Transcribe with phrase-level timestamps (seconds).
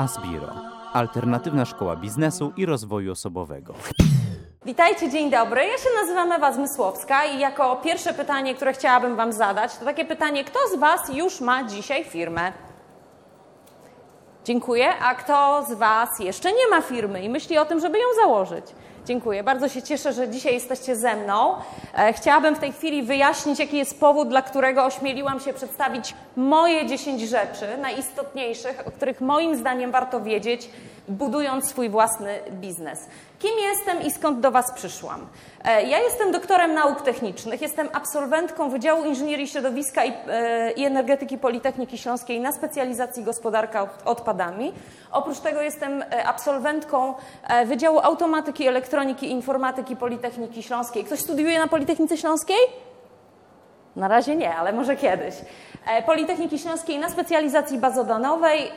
[0.00, 0.48] Asbiro,
[0.92, 3.74] alternatywna szkoła biznesu i rozwoju osobowego.
[4.64, 5.60] Witajcie, dzień dobry.
[5.60, 10.04] Ja się nazywam Ewa Zmysłowska i jako pierwsze pytanie, które chciałabym Wam zadać, to takie
[10.04, 12.52] pytanie, kto z Was już ma dzisiaj firmę?
[14.44, 14.98] Dziękuję.
[15.02, 18.64] A kto z Was jeszcze nie ma firmy i myśli o tym, żeby ją założyć?
[19.04, 19.42] Dziękuję.
[19.42, 21.54] Bardzo się cieszę, że dzisiaj jesteście ze mną.
[21.94, 26.86] E, chciałabym w tej chwili wyjaśnić, jaki jest powód, dla którego ośmieliłam się przedstawić moje
[26.86, 30.68] 10 rzeczy najistotniejszych, o których moim zdaniem warto wiedzieć,
[31.08, 32.98] budując swój własny biznes.
[33.38, 35.26] Kim jestem i skąd do Was przyszłam?
[35.64, 41.98] E, ja jestem doktorem nauk technicznych, jestem absolwentką Wydziału Inżynierii Środowiska i, e, Energetyki Politechniki
[41.98, 44.72] Śląskiej na specjalizacji gospodarka odpadami.
[45.12, 47.14] Oprócz tego jestem absolwentką
[47.66, 51.04] Wydziału Automatyki, Elektroniki Informatyki Politechniki Śląskiej.
[51.04, 52.56] Ktoś studiuje na Politechnice Śląskiej?
[53.96, 55.34] Na razie nie, ale może kiedyś.
[56.06, 58.70] Politechniki Śląskiej na specjalizacji bazodanowej.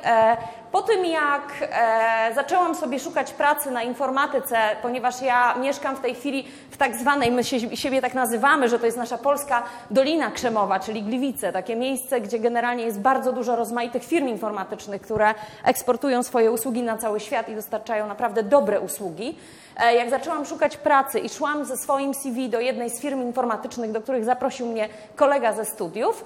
[0.73, 6.15] Po tym, jak e, zaczęłam sobie szukać pracy na informatyce, ponieważ ja mieszkam w tej
[6.15, 10.31] chwili w tak zwanej, my się, siebie tak nazywamy, że to jest nasza polska Dolina
[10.31, 16.23] Krzemowa, czyli Gliwice, takie miejsce, gdzie generalnie jest bardzo dużo rozmaitych firm informatycznych, które eksportują
[16.23, 19.37] swoje usługi na cały świat i dostarczają naprawdę dobre usługi.
[19.77, 23.91] E, jak zaczęłam szukać pracy i szłam ze swoim CV do jednej z firm informatycznych,
[23.91, 26.25] do których zaprosił mnie kolega ze studiów,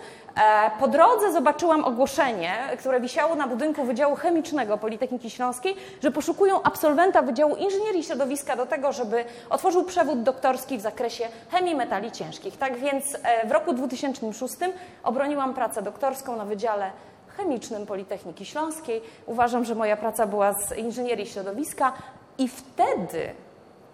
[0.80, 7.22] po drodze zobaczyłam ogłoszenie, które wisiało na budynku Wydziału Chemicznego Politechniki Śląskiej, że poszukują absolwenta
[7.22, 12.58] Wydziału Inżynierii Środowiska do tego, żeby otworzył przewód doktorski w zakresie chemii metali ciężkich.
[12.58, 14.56] Tak więc e, w roku 2006
[15.04, 16.92] obroniłam pracę doktorską na Wydziale
[17.38, 19.02] Chemicznym Politechniki Śląskiej.
[19.26, 21.94] Uważam, że moja praca była z inżynierii środowiska
[22.38, 23.32] i wtedy,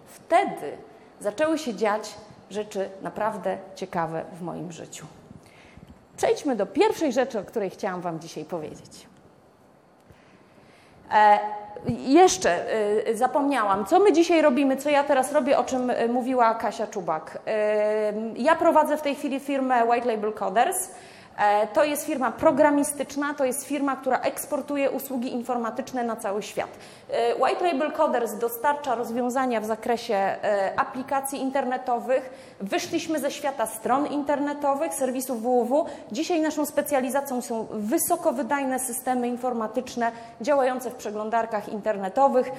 [0.06, 0.78] wtedy
[1.20, 2.14] zaczęły się dziać
[2.50, 5.06] rzeczy naprawdę ciekawe w moim życiu.
[6.16, 9.06] Przejdźmy do pierwszej rzeczy, o której chciałam Wam dzisiaj powiedzieć.
[11.12, 11.38] E,
[12.06, 12.72] jeszcze
[13.06, 16.86] e, zapomniałam, co my dzisiaj robimy, co ja teraz robię, o czym e, mówiła Kasia
[16.86, 17.38] Czubak.
[18.36, 20.90] Ja prowadzę w tej chwili firmę White Label Coders.
[21.38, 26.70] E, to jest firma programistyczna, to jest firma, która eksportuje usługi informatyczne na cały świat.
[27.10, 32.54] E, White Label Coders dostarcza rozwiązania w zakresie e, aplikacji internetowych.
[32.60, 35.86] Wyszliśmy ze świata stron internetowych, serwisów www.
[36.12, 42.50] Dzisiaj naszą specjalizacją są wysokowydajne systemy informatyczne działające w przeglądarkach internetowych.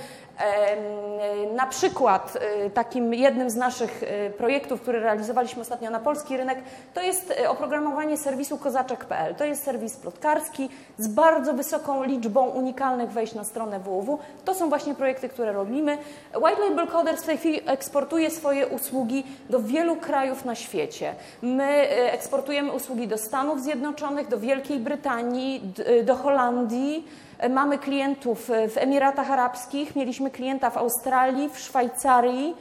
[1.55, 2.37] Na przykład
[2.73, 4.03] takim jednym z naszych
[4.37, 6.59] projektów, który realizowaliśmy ostatnio na polski rynek,
[6.93, 9.35] to jest oprogramowanie serwisu kozaczek.pl.
[9.35, 14.19] To jest serwis plotkarski z bardzo wysoką liczbą unikalnych wejść na stronę www.
[14.45, 15.97] To są właśnie projekty, które robimy.
[16.35, 21.15] White Label Coders w tej chwili eksportuje swoje usługi do wielu krajów na świecie.
[21.41, 27.07] My e, eksportujemy usługi do Stanów Zjednoczonych, do Wielkiej Brytanii, e, do Holandii.
[27.39, 32.55] E, mamy klientów w Emiratach Arabskich, mieliśmy klienta w Australii, w Szwajcarii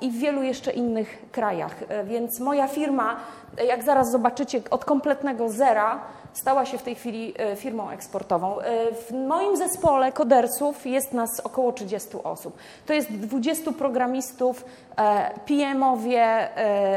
[0.00, 1.76] i w wielu jeszcze innych krajach.
[2.04, 3.16] Więc moja firma
[3.64, 6.00] jak zaraz zobaczycie, od kompletnego zera
[6.32, 8.60] stała się w tej chwili e, firmą eksportową.
[8.60, 12.56] E, w moim zespole kodersów jest nas około 30 osób.
[12.86, 14.64] To jest 20 programistów,
[14.96, 16.48] e, PM-owie,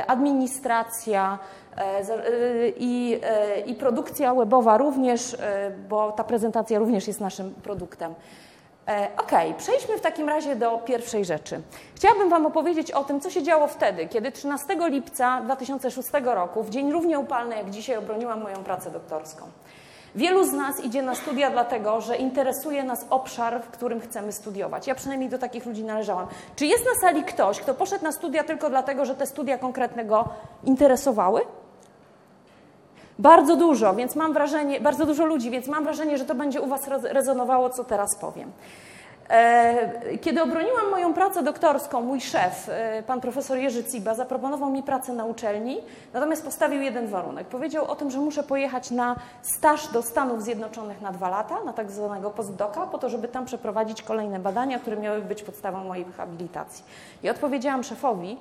[0.08, 1.40] administracja,
[2.78, 3.20] i,
[3.66, 5.38] i produkcja webowa również,
[5.90, 8.14] bo ta prezentacja również jest naszym produktem.
[8.90, 11.62] E, ok, przejdźmy w takim razie do pierwszej rzeczy.
[11.96, 16.70] Chciałabym Wam opowiedzieć o tym, co się działo wtedy, kiedy 13 lipca 2006 roku, w
[16.70, 19.46] dzień równie upalny jak dzisiaj, obroniłam moją pracę doktorską.
[20.16, 24.88] Wielu z nas idzie na studia dlatego, że interesuje nas obszar, w którym chcemy studiować.
[24.88, 26.28] Ja przynajmniej do takich ludzi należałam.
[26.56, 30.06] Czy jest na sali ktoś, kto poszedł na studia tylko dlatego, że te studia konkretne
[30.06, 30.30] go
[30.64, 31.42] interesowały?
[33.20, 36.68] Bardzo dużo, więc mam wrażenie, bardzo dużo ludzi, więc mam wrażenie, że to będzie u
[36.68, 38.52] Was rezonowało, co teraz powiem.
[39.30, 44.84] E, kiedy obroniłam moją pracę doktorską, mój szef, e, pan profesor Jerzy Ciba, zaproponował mi
[44.84, 45.78] pracę na uczelni,
[46.14, 47.48] natomiast postawił jeden warunek.
[47.48, 51.74] Powiedział o tym, że muszę pojechać na staż do Stanów Zjednoczonych na dwa lata, na
[51.74, 56.06] tak zwanego postdoka, po to, żeby tam przeprowadzić kolejne badania, które miały być podstawą mojej
[56.18, 56.84] habilitacji.
[57.24, 58.38] I odpowiedziałam szefowi,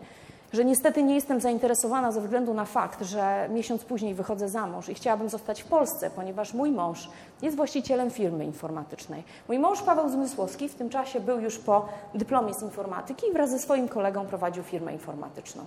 [0.52, 4.88] że niestety nie jestem zainteresowana ze względu na fakt, że miesiąc później wychodzę za mąż
[4.88, 7.08] i chciałabym zostać w Polsce, ponieważ mój mąż
[7.42, 9.24] jest właścicielem firmy informatycznej.
[9.48, 13.50] Mój mąż Paweł Zmysłowski w tym czasie był już po dyplomie z informatyki i wraz
[13.50, 15.64] ze swoim kolegą prowadził firmę informatyczną.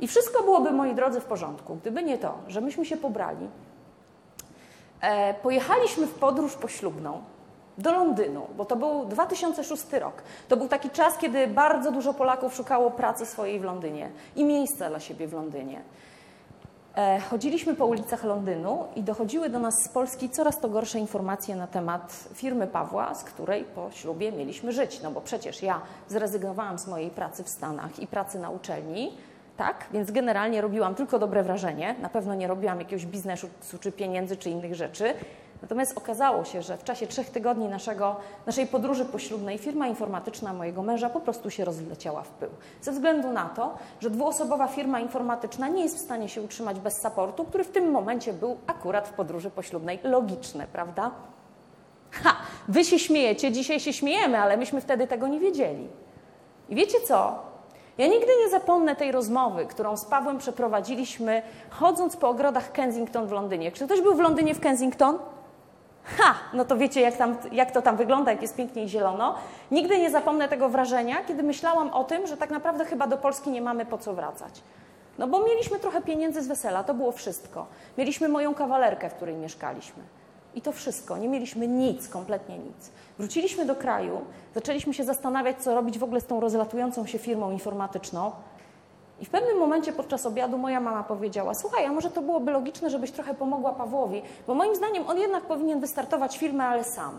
[0.00, 3.48] I wszystko byłoby, moi drodzy, w porządku, gdyby nie to, że myśmy się pobrali,
[5.00, 7.22] e, pojechaliśmy w podróż poślubną,
[7.78, 10.22] do Londynu, bo to był 2006 rok.
[10.48, 14.88] To był taki czas, kiedy bardzo dużo Polaków szukało pracy swojej w Londynie i miejsca
[14.88, 15.80] dla siebie w Londynie.
[16.96, 21.56] E, chodziliśmy po ulicach Londynu i dochodziły do nas z Polski coraz to gorsze informacje
[21.56, 25.02] na temat firmy Pawła, z której po ślubie mieliśmy żyć.
[25.02, 29.12] No bo przecież ja zrezygnowałam z mojej pracy w Stanach i pracy na uczelni,
[29.56, 29.86] tak?
[29.92, 31.94] Więc generalnie robiłam tylko dobre wrażenie.
[32.02, 33.48] Na pewno nie robiłam jakiegoś biznesu
[33.80, 35.14] czy pieniędzy czy innych rzeczy.
[35.62, 38.16] Natomiast okazało się, że w czasie trzech tygodni naszego,
[38.46, 42.48] naszej podróży poślubnej firma informatyczna mojego męża po prostu się rozleciała w pył.
[42.82, 47.02] Ze względu na to, że dwuosobowa firma informatyczna nie jest w stanie się utrzymać bez
[47.02, 49.98] supportu, który w tym momencie był akurat w podróży poślubnej.
[50.04, 51.10] Logiczne, prawda?
[52.10, 52.36] Ha!
[52.68, 55.88] Wy się śmiejecie, dzisiaj się śmiejemy, ale myśmy wtedy tego nie wiedzieli.
[56.68, 57.48] I wiecie co?
[57.98, 63.32] Ja nigdy nie zapomnę tej rozmowy, którą z Pawłem przeprowadziliśmy, chodząc po ogrodach Kensington w
[63.32, 63.72] Londynie.
[63.72, 65.18] Czy ktoś był w Londynie w Kensington?
[66.16, 66.34] Ha!
[66.52, 69.34] No to wiecie, jak, tam, jak to tam wygląda, jak jest pięknie i zielono.
[69.70, 73.50] Nigdy nie zapomnę tego wrażenia, kiedy myślałam o tym, że tak naprawdę chyba do Polski
[73.50, 74.62] nie mamy po co wracać.
[75.18, 77.66] No bo mieliśmy trochę pieniędzy z wesela, to było wszystko.
[77.98, 80.02] Mieliśmy moją kawalerkę, w której mieszkaliśmy.
[80.54, 81.16] I to wszystko.
[81.18, 82.90] Nie mieliśmy nic, kompletnie nic.
[83.18, 84.20] Wróciliśmy do kraju,
[84.54, 88.32] zaczęliśmy się zastanawiać, co robić w ogóle z tą rozlatującą się firmą informatyczną.
[89.20, 92.90] I w pewnym momencie podczas obiadu moja mama powiedziała: Słuchaj, a może to byłoby logiczne,
[92.90, 97.18] żebyś trochę pomogła Pawłowi, bo moim zdaniem on jednak powinien wystartować firmę, ale sam.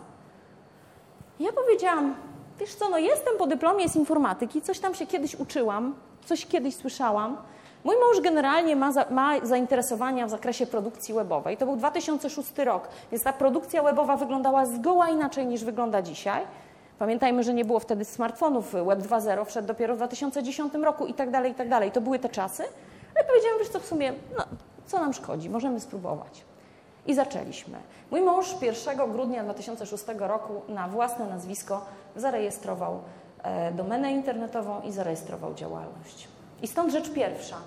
[1.40, 2.16] I ja powiedziałam:
[2.60, 6.76] Wiesz co, no jestem po dyplomie z informatyki, coś tam się kiedyś uczyłam, coś kiedyś
[6.76, 7.38] słyszałam.
[7.84, 11.58] Mój mąż generalnie ma, za, ma zainteresowania w zakresie produkcji webowej.
[11.58, 16.44] To był 2006 rok, więc ta produkcja webowa wyglądała zgoła inaczej niż wygląda dzisiaj.
[17.00, 21.32] Pamiętajmy, że nie było wtedy smartfonów, Web 2.0 wszedł dopiero w 2010 roku i tak
[21.32, 21.92] dalej, i tak dalej.
[21.92, 22.64] To były te czasy.
[23.16, 24.44] Ale powiedziałam, wiesz co, w sumie, no,
[24.86, 26.44] co nam szkodzi, możemy spróbować.
[27.06, 27.78] I zaczęliśmy.
[28.12, 31.86] Mój mąż 1 grudnia 2006 roku na własne nazwisko
[32.16, 33.00] zarejestrował
[33.44, 36.28] e, domenę internetową i zarejestrował działalność.
[36.62, 37.58] I stąd rzecz pierwsza.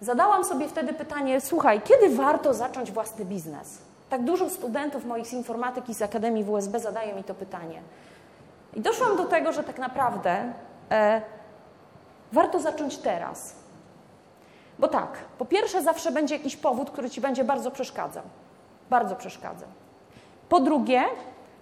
[0.00, 3.78] Zadałam sobie wtedy pytanie, słuchaj, kiedy warto zacząć własny biznes?
[4.10, 7.82] Tak dużo studentów moich z informatyki z Akademii WSB zadaje mi to pytanie.
[8.74, 10.52] I doszłam do tego, że tak naprawdę
[10.90, 11.22] e,
[12.32, 13.54] warto zacząć teraz.
[14.78, 18.22] Bo tak, po pierwsze, zawsze będzie jakiś powód, który ci będzie bardzo przeszkadzał.
[18.90, 19.68] Bardzo przeszkadzał.
[20.48, 21.04] Po drugie,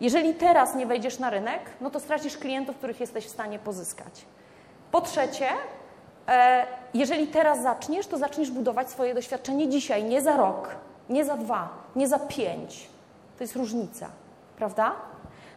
[0.01, 4.25] jeżeli teraz nie wejdziesz na rynek, no to stracisz klientów, których jesteś w stanie pozyskać.
[4.93, 5.49] Po trzecie,
[6.29, 10.69] e, jeżeli teraz zaczniesz, to zaczniesz budować swoje doświadczenie dzisiaj, nie za rok,
[11.09, 12.89] nie za dwa, nie za pięć.
[13.39, 14.09] To jest różnica,
[14.57, 14.93] prawda?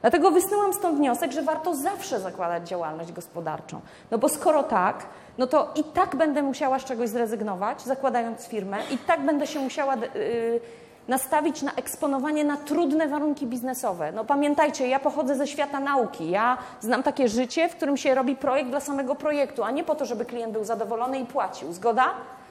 [0.02, 3.82] Dlatego wysnułam stąd wniosek, że warto zawsze zakładać działalność gospodarczą.
[4.12, 5.06] No bo skoro tak,
[5.38, 9.60] no to i tak będę musiała z czegoś zrezygnować, zakładając firmę, i tak będę się
[9.60, 10.60] musiała yy,
[11.08, 14.12] nastawić na eksponowanie na trudne warunki biznesowe.
[14.12, 16.30] No pamiętajcie, ja pochodzę ze świata nauki.
[16.30, 19.96] Ja znam takie życie, w którym się robi projekt dla samego projektu, a nie po
[19.96, 21.74] to, żeby klient był zadowolony i płacił.
[21.74, 22.06] Zgoda?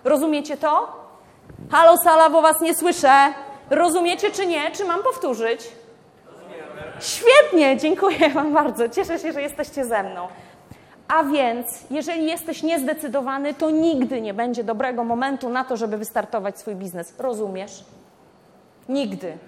[0.04, 0.92] Rozumiecie to?
[1.70, 3.12] Halo, sala, bo was nie słyszę.
[3.70, 4.70] Rozumiecie czy nie?
[4.70, 5.68] Czy mam powtórzyć?
[7.00, 8.88] Świetnie, dziękuję Wam bardzo.
[8.88, 10.28] Cieszę się, że jesteście ze mną.
[11.08, 16.58] A więc, jeżeli jesteś niezdecydowany, to nigdy nie będzie dobrego momentu na to, żeby wystartować
[16.58, 17.14] swój biznes.
[17.18, 17.84] Rozumiesz?
[18.88, 19.38] Nigdy.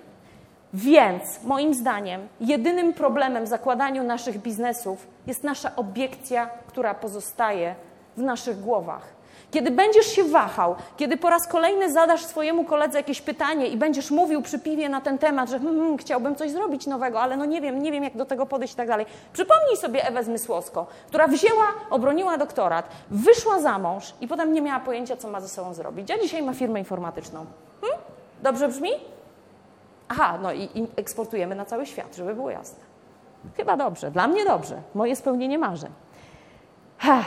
[0.75, 7.75] Więc, moim zdaniem, jedynym problemem w zakładaniu naszych biznesów jest nasza obiekcja, która pozostaje
[8.17, 9.20] w naszych głowach.
[9.51, 14.11] Kiedy będziesz się wahał, kiedy po raz kolejny zadasz swojemu koledze jakieś pytanie i będziesz
[14.11, 17.45] mówił przy piwie na ten temat, że hmm, hmm, chciałbym coś zrobić nowego, ale no
[17.45, 19.07] nie wiem, nie wiem jak do tego podejść i tak dalej.
[19.33, 24.81] Przypomnij sobie Ewę Zmysłowską, która wzięła, obroniła doktorat, wyszła za mąż i potem nie miała
[24.81, 26.11] pojęcia, co ma ze sobą zrobić.
[26.11, 27.47] A dzisiaj ma firmę informatyczną.
[27.81, 28.01] Hmm?
[28.43, 28.91] Dobrze brzmi?
[30.09, 32.79] Aha, no i, i eksportujemy na cały świat, żeby było jasne.
[33.57, 34.83] Chyba dobrze, dla mnie dobrze.
[34.95, 35.91] Moje spełnienie marzeń.
[36.99, 37.25] Ha.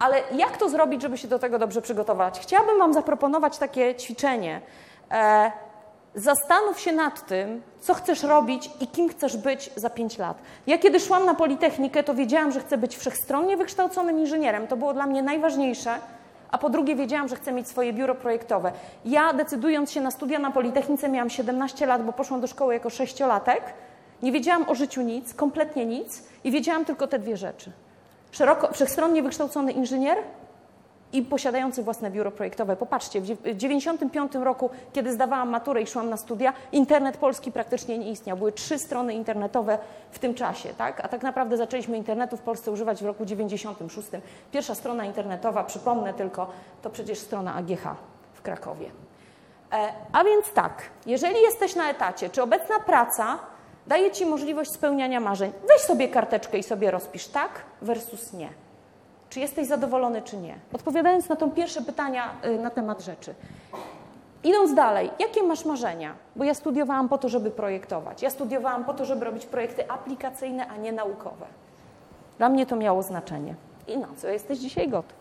[0.00, 2.40] Ale jak to zrobić, żeby się do tego dobrze przygotować?
[2.40, 4.60] Chciałabym Wam zaproponować takie ćwiczenie.
[5.10, 5.52] E,
[6.14, 10.38] zastanów się nad tym, co chcesz robić i kim chcesz być za 5 lat.
[10.66, 14.66] Ja kiedy szłam na Politechnikę, to wiedziałam, że chcę być wszechstronnie wykształconym inżynierem.
[14.66, 15.94] To było dla mnie najważniejsze.
[16.50, 18.72] A po drugie, wiedziałam, że chcę mieć swoje biuro projektowe.
[19.04, 22.90] Ja, decydując się na studia na Politechnice, miałam 17 lat, bo poszłam do szkoły jako
[22.90, 23.62] sześciolatek.
[24.22, 27.72] Nie wiedziałam o życiu nic, kompletnie nic i wiedziałam tylko te dwie rzeczy
[28.32, 30.18] szeroko, wszechstronnie wykształcony inżynier
[31.12, 32.76] i posiadający własne biuro projektowe.
[32.76, 38.10] Popatrzcie, w 1995 roku, kiedy zdawałam maturę i szłam na studia, internet polski praktycznie nie
[38.10, 38.36] istniał.
[38.36, 39.78] Były trzy strony internetowe
[40.10, 41.04] w tym czasie, tak?
[41.04, 44.08] A tak naprawdę zaczęliśmy internetu w Polsce używać w roku 96.
[44.52, 46.50] Pierwsza strona internetowa, przypomnę tylko,
[46.82, 47.96] to przecież strona AGH
[48.34, 48.90] w Krakowie.
[49.72, 53.38] E, a więc tak, jeżeli jesteś na etacie, czy obecna praca
[53.90, 55.52] daje Ci możliwość spełniania marzeń.
[55.68, 57.50] Weź sobie karteczkę i sobie rozpisz tak
[57.82, 58.48] versus nie.
[59.30, 60.54] Czy jesteś zadowolony, czy nie?
[60.72, 63.34] Odpowiadając na to pierwsze pytania y, na temat rzeczy.
[64.44, 66.14] Idąc dalej, jakie masz marzenia?
[66.36, 68.22] Bo ja studiowałam po to, żeby projektować.
[68.22, 71.46] Ja studiowałam po to, żeby robić projekty aplikacyjne, a nie naukowe.
[72.38, 73.54] Dla mnie to miało znaczenie.
[73.88, 75.18] I na co jesteś dzisiaj gotów?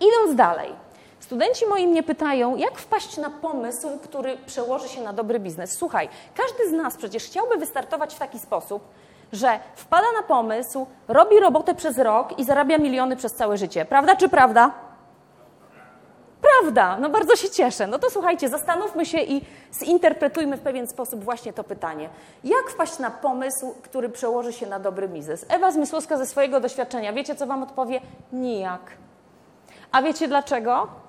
[0.00, 0.72] Idąc dalej,
[1.30, 5.72] studenci moi mnie pytają, jak wpaść na pomysł, który przełoży się na dobry biznes.
[5.72, 8.82] Słuchaj, każdy z nas przecież chciałby wystartować w taki sposób,
[9.32, 13.84] że wpada na pomysł, robi robotę przez rok i zarabia miliony przez całe życie.
[13.84, 14.70] Prawda czy prawda?
[16.40, 17.86] Prawda, no bardzo się cieszę.
[17.86, 19.44] No to słuchajcie, zastanówmy się i
[19.84, 22.08] zinterpretujmy w pewien sposób właśnie to pytanie.
[22.44, 25.46] Jak wpaść na pomysł, który przełoży się na dobry biznes?
[25.48, 28.00] Ewa Zmysłowska ze swojego doświadczenia, wiecie co Wam odpowie?
[28.32, 28.80] Nijak.
[29.92, 31.00] A wiecie dlaczego?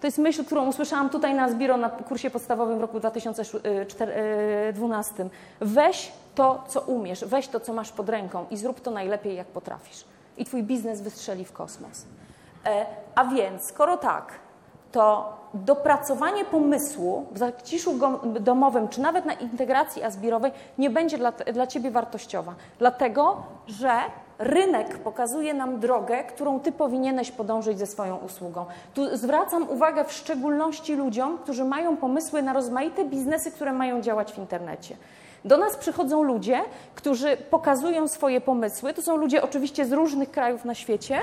[0.00, 5.28] To jest myśl, którą usłyszałam tutaj na Zbiro na kursie podstawowym w roku 2012.
[5.60, 9.46] Weź to, co umiesz, weź to, co masz pod ręką i zrób to najlepiej, jak
[9.46, 10.04] potrafisz.
[10.36, 12.04] I Twój biznes wystrzeli w kosmos.
[12.66, 14.32] E, a więc, skoro tak,
[14.92, 17.98] to dopracowanie pomysłu w zaciszu
[18.40, 22.54] domowym, czy nawet na integracji azbirowej nie będzie dla, dla Ciebie wartościowa.
[22.78, 23.90] Dlatego, że
[24.40, 28.66] rynek pokazuje nam drogę, którą Ty powinieneś podążyć ze swoją usługą.
[28.94, 34.32] Tu zwracam uwagę w szczególności ludziom, którzy mają pomysły na rozmaite biznesy, które mają działać
[34.32, 34.96] w internecie.
[35.44, 36.60] Do nas przychodzą ludzie,
[36.94, 38.94] którzy pokazują swoje pomysły.
[38.94, 41.18] To są ludzie oczywiście z różnych krajów na świecie,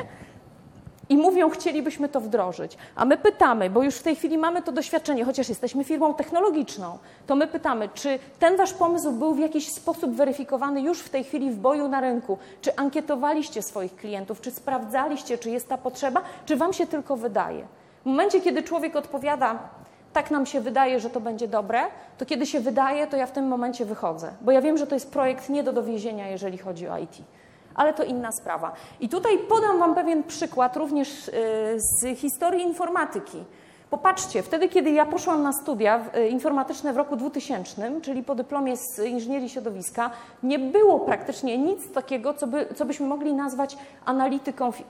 [1.09, 2.77] i mówią, chcielibyśmy to wdrożyć.
[2.95, 6.97] A my pytamy, bo już w tej chwili mamy to doświadczenie, chociaż jesteśmy firmą technologiczną,
[7.27, 11.23] to my pytamy, czy ten wasz pomysł był w jakiś sposób weryfikowany już w tej
[11.23, 12.37] chwili w boju na rynku?
[12.61, 14.41] Czy ankietowaliście swoich klientów?
[14.41, 16.21] Czy sprawdzaliście, czy jest ta potrzeba?
[16.45, 17.67] Czy wam się tylko wydaje?
[18.03, 19.59] W momencie, kiedy człowiek odpowiada,
[20.13, 21.81] tak nam się wydaje, że to będzie dobre,
[22.17, 24.95] to kiedy się wydaje, to ja w tym momencie wychodzę, bo ja wiem, że to
[24.95, 27.17] jest projekt nie do dowiezienia, jeżeli chodzi o IT
[27.77, 28.71] ale to inna sprawa.
[28.99, 31.31] I tutaj podam Wam pewien przykład również y,
[31.77, 33.43] z historii informatyki.
[33.89, 38.77] Popatrzcie, wtedy, kiedy ja poszłam na studia y, informatyczne w roku 2000, czyli po dyplomie
[38.77, 40.11] z inżynierii środowiska,
[40.43, 44.83] nie było praktycznie nic takiego, co, by, co byśmy mogli nazwać analityką w, y,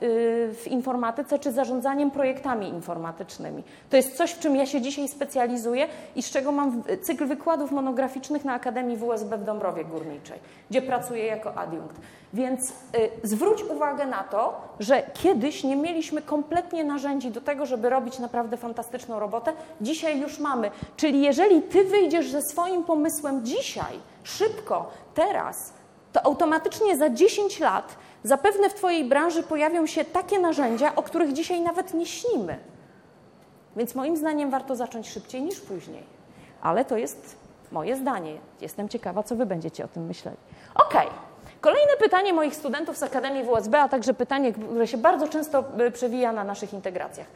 [0.54, 3.62] w, informatyce czy zarządzaniem projektami informatycznymi.
[3.90, 7.70] To jest coś, w czym ja się dzisiaj specjalizuję i z czego mam cykl wykładów
[7.70, 10.38] monograficznych na Akademii WSB w Dąbrowie Górniczej,
[10.70, 11.96] gdzie pracuję jako adiunkt.
[12.34, 12.74] Więc y,
[13.22, 18.56] zwróć uwagę na to, że kiedyś nie mieliśmy kompletnie narzędzi do tego, żeby robić naprawdę
[18.88, 19.52] fantastyczną robotę.
[19.80, 20.70] Dzisiaj już mamy.
[20.96, 25.72] Czyli jeżeli ty wyjdziesz ze swoim pomysłem dzisiaj, szybko, teraz,
[26.12, 31.32] to automatycznie za 10 lat zapewne w Twojej branży pojawią się takie narzędzia, o których
[31.32, 32.58] dzisiaj nawet nie śnimy.
[33.76, 36.02] Więc moim zdaniem warto zacząć szybciej niż później.
[36.62, 37.36] Ale to jest
[37.72, 38.38] moje zdanie.
[38.60, 40.36] Jestem ciekawa, co Wy będziecie o tym myśleli.
[40.74, 41.06] Okay.
[41.60, 45.90] Kolejne pytanie moich studentów z Akademii WSB, a także pytanie, które się bardzo często y,
[45.90, 47.26] przewija na naszych integracjach.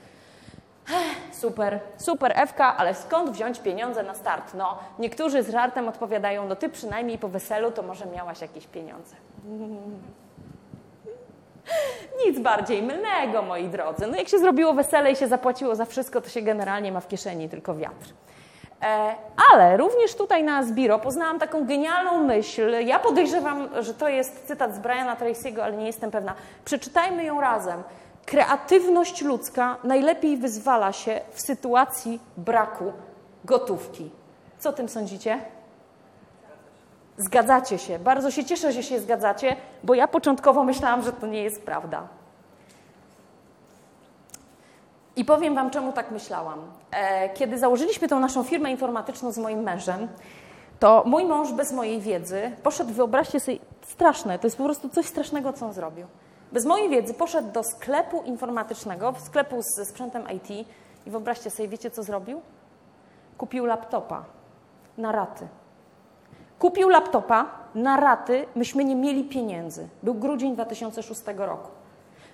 [1.33, 4.55] Super, super Ewka, ale skąd wziąć pieniądze na start?
[4.55, 9.17] No, niektórzy z żartem odpowiadają, no ty przynajmniej po weselu to może miałaś jakieś pieniądze.
[12.27, 14.07] Nic bardziej mylnego, moi drodzy.
[14.07, 17.09] No jak się zrobiło wesele i się zapłaciło za wszystko, to się generalnie ma w
[17.09, 18.09] kieszeni tylko wiatr.
[18.83, 19.15] E,
[19.53, 22.71] ale również tutaj na Zbiro poznałam taką genialną myśl.
[22.85, 26.35] Ja podejrzewam, że to jest cytat z Briana Tracy'ego, ale nie jestem pewna.
[26.65, 27.83] Przeczytajmy ją razem.
[28.27, 32.93] Kreatywność ludzka najlepiej wyzwala się w sytuacji braku
[33.45, 34.11] gotówki.
[34.59, 35.39] Co o tym sądzicie?
[37.17, 37.99] Zgadzacie się.
[37.99, 42.09] Bardzo się cieszę, że się zgadzacie, bo ja początkowo myślałam, że to nie jest prawda.
[45.17, 46.59] I powiem Wam, czemu tak myślałam.
[46.91, 50.09] E, kiedy założyliśmy tą naszą firmę informatyczną z moim mężem,
[50.79, 55.07] to mój mąż bez mojej wiedzy poszedł, wyobraźcie sobie, straszne, to jest po prostu coś
[55.07, 56.07] strasznego, co on zrobił.
[56.53, 60.51] Bez mojej wiedzy poszedł do sklepu informatycznego, sklepu ze sprzętem IT
[61.07, 62.41] i wyobraźcie sobie, wiecie co zrobił?
[63.39, 64.25] Kupił laptopa
[64.99, 65.49] na raty.
[66.59, 69.89] Kupił laptopa na raty, myśmy nie mieli pieniędzy.
[70.03, 71.69] Był grudzień 2006 roku.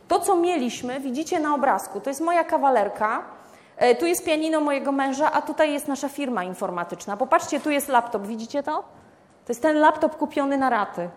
[0.09, 3.23] To, co mieliśmy, widzicie na obrazku, to jest moja kawalerka,
[3.77, 7.17] e, tu jest pianino mojego męża, a tutaj jest nasza firma informatyczna.
[7.17, 8.73] Popatrzcie, tu jest laptop, widzicie to?
[9.45, 11.09] To jest ten laptop kupiony na raty.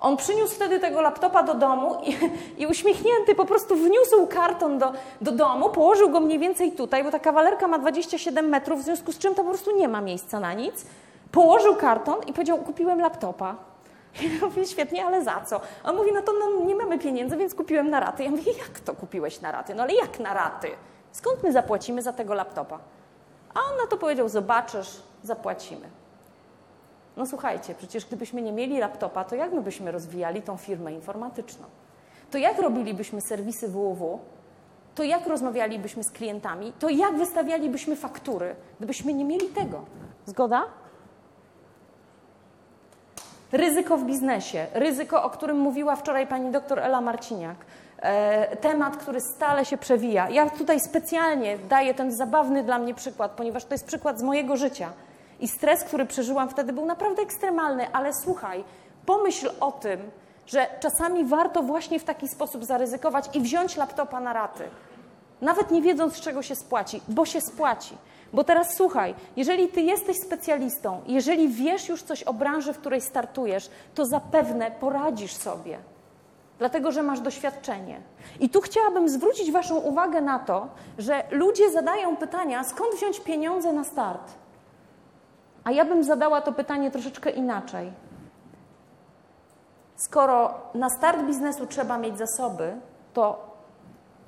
[0.00, 2.16] On przyniósł wtedy tego laptopa do domu i,
[2.62, 7.10] i, uśmiechnięty po prostu wniósł karton do, do domu, położył go mniej więcej tutaj, bo
[7.10, 10.40] ta kawalerka ma 27 metrów, w związku z czym to po prostu nie ma miejsca
[10.40, 10.86] na nic.
[11.32, 13.56] Położył karton i powiedział, kupiłem laptopa.
[14.22, 15.60] Ja mówię, świetnie, ale za co?
[15.84, 18.24] On mówi, no to no, nie mamy pieniędzy, więc kupiłem na raty.
[18.24, 19.74] Ja mówię, jak to kupiłeś na raty?
[19.74, 20.68] No ale jak na raty?
[21.12, 22.78] Skąd my zapłacimy za tego laptopa?
[23.54, 25.88] A on na to powiedział, zobaczysz, zapłacimy.
[27.16, 31.64] No słuchajcie, przecież gdybyśmy nie mieli laptopa, to jak my byśmy rozwijali tą firmę informatyczną?
[32.30, 34.18] To jak robilibyśmy serwisy www,
[34.94, 39.84] to jak rozmawialibyśmy z klientami, to jak wystawialibyśmy faktury, gdybyśmy nie mieli tego.
[40.26, 40.64] Zgoda?
[43.52, 47.56] Ryzyko w biznesie, ryzyko, o którym mówiła wczoraj pani doktor Ela Marciniak.
[47.98, 50.30] E, temat, który stale się przewija.
[50.30, 54.56] Ja tutaj specjalnie daję ten zabawny dla mnie przykład, ponieważ to jest przykład z mojego
[54.56, 54.92] życia.
[55.40, 58.64] I stres, który przeżyłam wtedy, był naprawdę ekstremalny, ale słuchaj,
[59.06, 60.00] pomyśl o tym,
[60.46, 64.64] że czasami warto właśnie w taki sposób zaryzykować i wziąć laptopa na raty.
[65.40, 67.94] Nawet nie wiedząc, z czego się spłaci, bo się spłaci.
[68.32, 73.00] Bo teraz słuchaj, jeżeli ty jesteś specjalistą, jeżeli wiesz już coś o branży, w której
[73.00, 75.78] startujesz, to zapewne poradzisz sobie.
[76.58, 78.00] Dlatego, że masz doświadczenie.
[78.40, 83.72] I tu chciałabym zwrócić Waszą uwagę na to, że ludzie zadają pytania, skąd wziąć pieniądze
[83.72, 84.32] na start.
[85.66, 87.92] A ja bym zadała to pytanie troszeczkę inaczej.
[89.96, 92.76] Skoro na start biznesu trzeba mieć zasoby,
[93.14, 93.56] to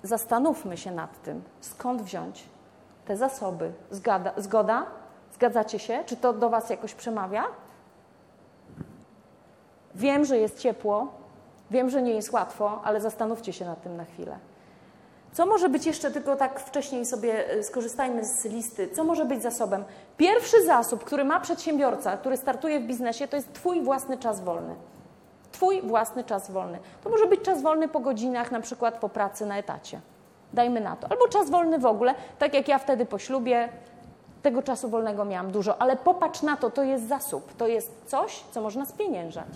[0.03, 2.49] zastanówmy się nad tym, skąd wziąć
[3.05, 3.73] te zasoby.
[3.91, 4.87] Zgada, zgoda?
[5.33, 6.05] Zgadzacie się?
[6.07, 7.45] Czy to do Was jakoś przemawia?
[9.95, 11.07] Wiem, że jest ciepło,
[11.71, 14.39] wiem, że nie jest łatwo, ale zastanówcie się nad tym na chwilę.
[15.33, 19.43] Co może być jeszcze, tylko tak wcześniej sobie y, skorzystajmy z listy, co może być
[19.43, 19.85] zasobem?
[20.17, 24.75] Pierwszy zasób, który ma przedsiębiorca, który startuje w biznesie, to jest Twój własny czas wolny.
[25.53, 26.79] Twój własny czas wolny.
[27.05, 30.01] To może być czas wolny po godzinach, na przykład po pracy na etacie.
[30.53, 31.09] Dajmy na to.
[31.11, 33.69] Albo czas wolny w ogóle, tak jak ja wtedy po ślubie,
[34.43, 38.45] tego czasu wolnego miałam dużo, ale popatrz na to, to jest zasób, to jest coś,
[38.51, 39.49] co można spieniężać.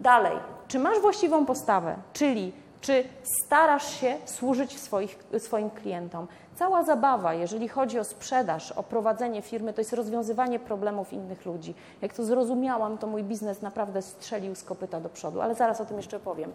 [0.00, 0.36] Dalej,
[0.68, 6.26] czy masz właściwą postawę, czyli czy starasz się służyć swoich, swoim klientom?
[6.54, 11.74] Cała zabawa, jeżeli chodzi o sprzedaż, o prowadzenie firmy, to jest rozwiązywanie problemów innych ludzi.
[12.02, 15.84] Jak to zrozumiałam, to mój biznes naprawdę strzelił z kopyta do przodu, ale zaraz o
[15.84, 16.52] tym jeszcze powiem.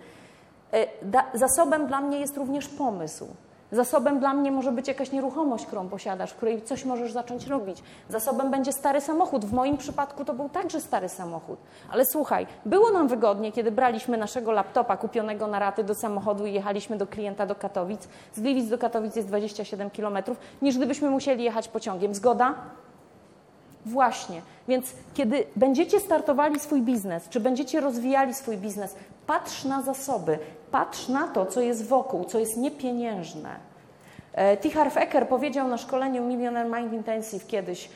[0.74, 0.88] E,
[1.34, 3.28] zasobem dla mnie jest również pomysł.
[3.72, 7.84] Zasobem dla mnie może być jakaś nieruchomość, którą posiadasz, w której coś możesz zacząć robić.
[8.10, 9.46] Zasobem będzie stary samochód.
[9.46, 11.60] W moim przypadku to był także stary samochód.
[11.92, 16.54] Ale słuchaj, było nam wygodnie, kiedy braliśmy naszego laptopa kupionego na raty do samochodu i
[16.54, 18.08] jechaliśmy do klienta do Katowic.
[18.34, 20.18] Z Gliwic do Katowic jest 27 km,
[20.62, 22.16] niż gdybyśmy musieli jechać pociągiem.
[22.16, 22.56] Zgoda?
[23.86, 24.42] Właśnie.
[24.68, 28.96] Więc kiedy będziecie startowali swój biznes, czy będziecie rozwijali swój biznes,
[29.28, 30.40] patrz na zasoby,
[30.72, 33.56] patrz na to, co jest wokół, co jest niepieniężne.
[34.34, 34.70] E, T.
[34.70, 37.90] Harv Eker powiedział na szkoleniu Millionaire Mind Intensive kiedyś,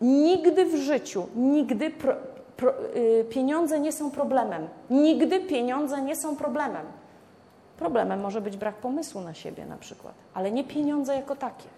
[0.00, 2.14] nigdy w życiu, nigdy pro,
[2.56, 4.68] pro, y, pieniądze nie są problemem.
[4.90, 6.86] Nigdy pieniądze nie są problemem.
[7.76, 11.68] Problemem może być brak pomysłu na siebie na przykład, ale nie pieniądze jako takie.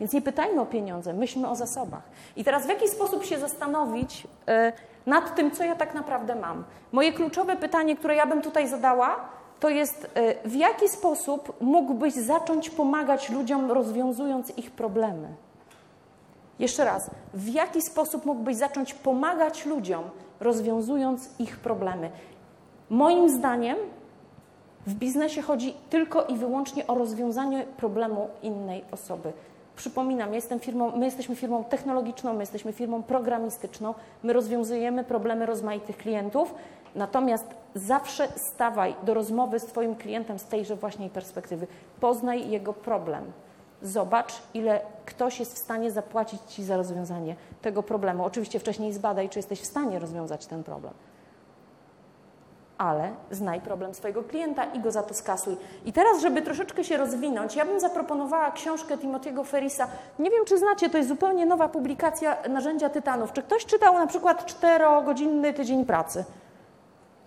[0.00, 2.02] Więc nie pytajmy o pieniądze, myślmy o zasobach.
[2.36, 4.72] I teraz w jaki sposób się zastanowić e,
[5.08, 6.64] nad tym, co ja tak naprawdę mam?
[6.92, 9.16] Moje kluczowe pytanie, które ja bym tutaj zadała,
[9.60, 15.28] to jest e, w jaki sposób mógłbyś zacząć pomagać ludziom, rozwiązując ich problemy?
[16.58, 20.02] Jeszcze raz, w jaki sposób mógłbyś zacząć pomagać ludziom,
[20.40, 22.10] rozwiązując ich problemy?
[22.90, 23.76] Moim zdaniem
[24.86, 29.32] w biznesie chodzi tylko i wyłącznie o rozwiązanie problemu innej osoby.
[29.78, 35.96] Przypominam, jestem firmą, my jesteśmy firmą technologiczną, my jesteśmy firmą programistyczną, my rozwiązujemy problemy rozmaitych
[35.96, 36.54] klientów,
[36.94, 41.66] natomiast zawsze stawaj do rozmowy z Twoim klientem z tejże właśnie perspektywy.
[42.00, 43.24] Poznaj jego problem.
[43.82, 48.24] Zobacz, ile ktoś jest w stanie zapłacić Ci za rozwiązanie tego problemu.
[48.24, 50.92] Oczywiście wcześniej zbadaj, czy jesteś w stanie rozwiązać ten problem
[52.78, 55.56] ale znaj problem swojego klienta i go za to skasuj.
[55.84, 59.88] I teraz, żeby troszeczkę się rozwinąć, ja bym zaproponowała książkę Timothy'ego Ferrisa.
[60.18, 63.32] Nie wiem, czy znacie, to jest zupełnie nowa publikacja Narzędzia Tytanów.
[63.32, 66.24] Czy ktoś czytał na przykład czterogodzinny tydzień pracy?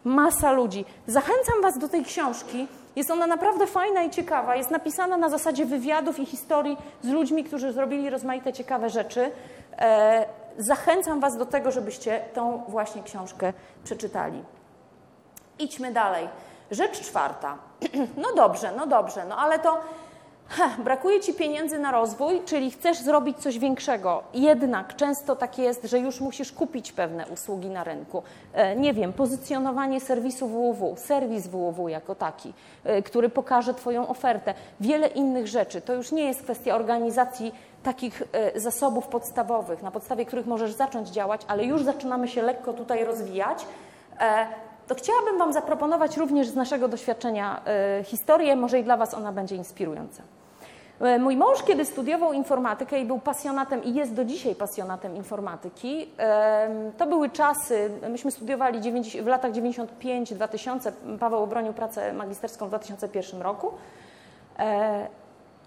[0.04, 0.86] Masa ludzi.
[1.08, 2.68] Zachęcam Was do tej książki.
[2.96, 4.56] Jest ona naprawdę fajna i ciekawa.
[4.56, 9.32] Jest napisana na zasadzie wywiadów i historii z ludźmi, którzy zrobili rozmaite ciekawe rzeczy.
[9.78, 10.26] E,
[10.58, 14.44] zachęcam Was do tego, żebyście tą właśnie książkę przeczytali.
[15.60, 16.28] Idźmy dalej.
[16.72, 17.58] Rzecz czwarta.
[18.18, 19.78] No dobrze, no dobrze, no ale to
[20.48, 24.24] heh, brakuje ci pieniędzy na rozwój, czyli chcesz zrobić coś większego.
[24.34, 28.24] Jednak często tak jest, że już musisz kupić pewne usługi na rynku.
[28.54, 34.54] E, nie wiem, pozycjonowanie serwisu www, serwis www jako taki, e, który pokaże Twoją ofertę,
[34.80, 35.82] wiele innych rzeczy.
[35.82, 41.10] To już nie jest kwestia organizacji takich e, zasobów podstawowych, na podstawie których możesz zacząć
[41.10, 43.66] działać, ale już zaczynamy się lekko tutaj rozwijać
[44.92, 47.62] to chciałabym Wam zaproponować również z naszego doświadczenia
[48.00, 50.24] y, historię, może i dla Was ona będzie inspirująca.
[51.02, 56.10] E, mój mąż, kiedy studiował informatykę i był pasjonatem i jest do dzisiaj pasjonatem informatyki,
[56.98, 58.80] to były czasy, myśmy studiowali
[59.24, 63.72] w latach 95-2000, Paweł obronił pracę magisterską w 2001 roku.
[64.60, 65.08] E,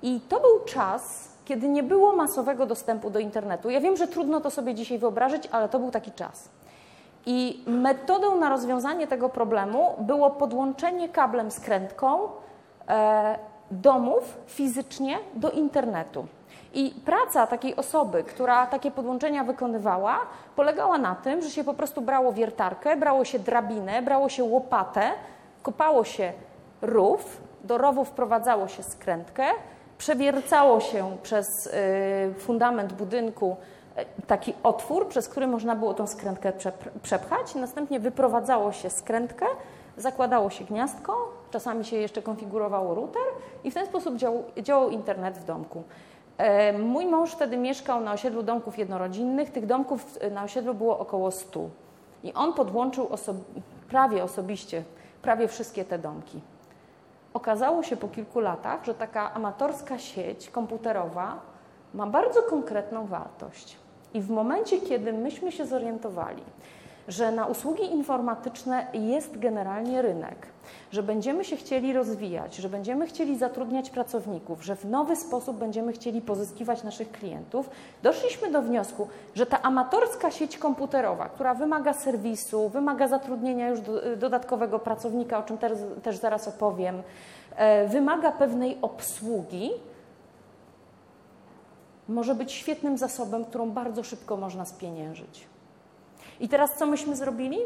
[0.02, 3.70] I to był czas, kiedy nie było masowego dostępu do internetu.
[3.70, 6.48] Ja wiem, że trudno to sobie dzisiaj wyobrazić, ale to był taki czas.
[7.26, 12.18] I metodą na rozwiązanie tego problemu było podłączenie kablem skrętką
[12.88, 13.38] e,
[13.70, 16.26] domów fizycznie do internetu.
[16.74, 20.18] I praca takiej osoby, która takie podłączenia wykonywała,
[20.56, 25.10] polegała na tym, że się po prostu brało wiertarkę, brało się drabinę, brało się łopatę,
[25.62, 26.32] kopało się
[26.82, 29.44] rów, do rowu wprowadzało się skrętkę,
[29.98, 33.56] przewiercało się przez y, fundament budynku
[34.26, 36.52] taki otwór, przez który można było tą skrętkę
[37.02, 37.54] przepchać.
[37.54, 39.46] Następnie wyprowadzało się skrętkę,
[39.96, 43.22] zakładało się gniazdko, czasami się jeszcze konfigurowało router
[43.64, 44.16] i w ten sposób
[44.58, 45.82] działał, internet w domku.
[46.38, 49.50] E, mój mąż wtedy mieszkał na osiedlu domków jednorodzinnych.
[49.50, 51.60] Tych domków na osiedlu było około 100.
[52.24, 53.34] I on podłączył oso
[53.88, 54.84] prawie osobiście
[55.24, 56.40] prawie wszystkie te domki.
[57.34, 61.40] Okazało się po kilku latach, że taka amatorska sieć komputerowa
[61.94, 63.83] ma bardzo konkretną wartość.
[64.14, 66.42] I w momencie, kiedy myśmy się zorientowali,
[67.08, 70.46] że na usługi informatyczne jest generalnie rynek,
[70.92, 75.92] że będziemy się chcieli rozwijać, że będziemy chcieli zatrudniać pracowników, że w nowy sposób będziemy
[75.92, 77.70] chcieli pozyskiwać naszych klientów,
[78.02, 84.16] doszliśmy do wniosku, że ta amatorska sieć komputerowa, która wymaga serwisu, wymaga zatrudnienia już do,
[84.16, 85.72] dodatkowego pracownika, o czym też,
[86.02, 87.02] też zaraz opowiem,
[87.56, 89.70] e, wymaga pewnej obsługi,
[92.08, 95.46] może być świetnym zasobem, którą bardzo szybko można spieniężyć.
[96.40, 97.58] I teraz co myśmy zrobili?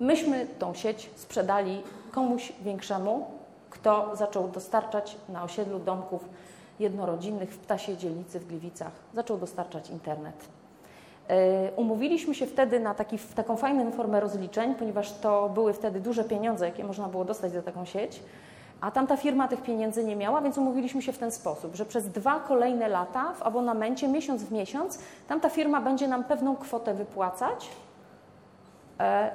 [0.00, 3.26] Myśmy tą sieć sprzedali komuś większemu,
[3.70, 6.28] kto zaczął dostarczać na osiedlu domków
[6.80, 10.48] jednorodzinnych w Ptasie Dzielnicy w Gliwicach, zaczął dostarczać internet.
[11.28, 16.24] E, umówiliśmy się wtedy na taki, taką fajną formę rozliczeń, ponieważ to były wtedy duże
[16.24, 18.22] pieniądze, jakie można było dostać za taką sieć,
[18.80, 22.08] a tamta firma tych pieniędzy nie miała, więc umówiliśmy się w ten sposób, że przez
[22.08, 27.70] dwa kolejne lata w abonamencie, miesiąc w miesiąc, tamta firma będzie nam pewną kwotę wypłacać
[29.00, 29.30] e,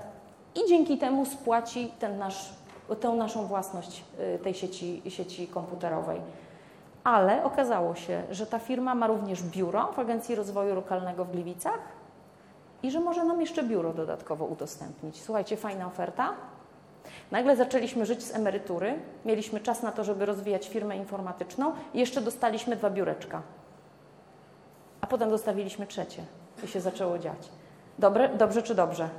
[0.56, 2.54] i dzięki temu spłaci ten nasz,
[3.00, 4.04] tę naszą własność
[4.36, 6.22] y, tej sieci, sieci komputerowej.
[7.04, 11.80] Ale okazało się, że ta firma ma również biuro w Agencji Rozwoju Lokalnego w Gliwicach
[12.84, 15.22] i że może nam jeszcze biuro dodatkowo udostępnić.
[15.22, 16.34] Słuchajcie, fajna oferta.
[17.32, 22.22] Nagle zaczęliśmy żyć z emerytury, mieliśmy czas na to, żeby rozwijać firmę informatyczną i jeszcze
[22.22, 23.42] dostaliśmy dwa biureczka.
[25.02, 26.24] A potem dostawiliśmy trzecie
[26.64, 27.50] i się zaczęło dziać.
[28.00, 29.10] Dobre, dobrze czy dobrze?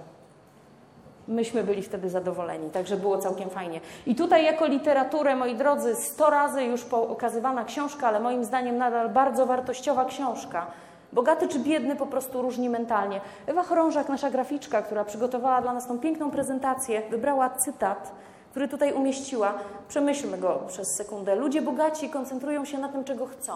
[1.30, 3.80] myśmy byli wtedy zadowoleni, także było całkiem fajnie.
[4.06, 9.08] I tutaj jako literaturę, moi drodzy, sto razy już pokazywana książka, ale moim zdaniem nadal
[9.08, 10.66] bardzo wartościowa książka.
[11.12, 13.20] Bogaty czy biedny, po prostu różni mentalnie.
[13.46, 18.12] Ewa Chorążak, nasza graficzka, która przygotowała dla nas tą piękną prezentację, wybrała cytat,
[18.50, 19.54] który tutaj umieściła.
[19.88, 21.34] Przemyślmy go przez sekundę.
[21.34, 23.52] Ludzie bogaci koncentrują się na tym, czego chcą.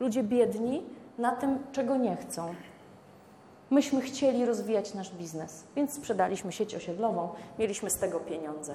[0.00, 0.82] Ludzie biedni
[1.18, 2.54] na tym, czego nie chcą.
[3.70, 8.74] Myśmy chcieli rozwijać nasz biznes, więc sprzedaliśmy sieć osiedlową, mieliśmy z tego pieniądze.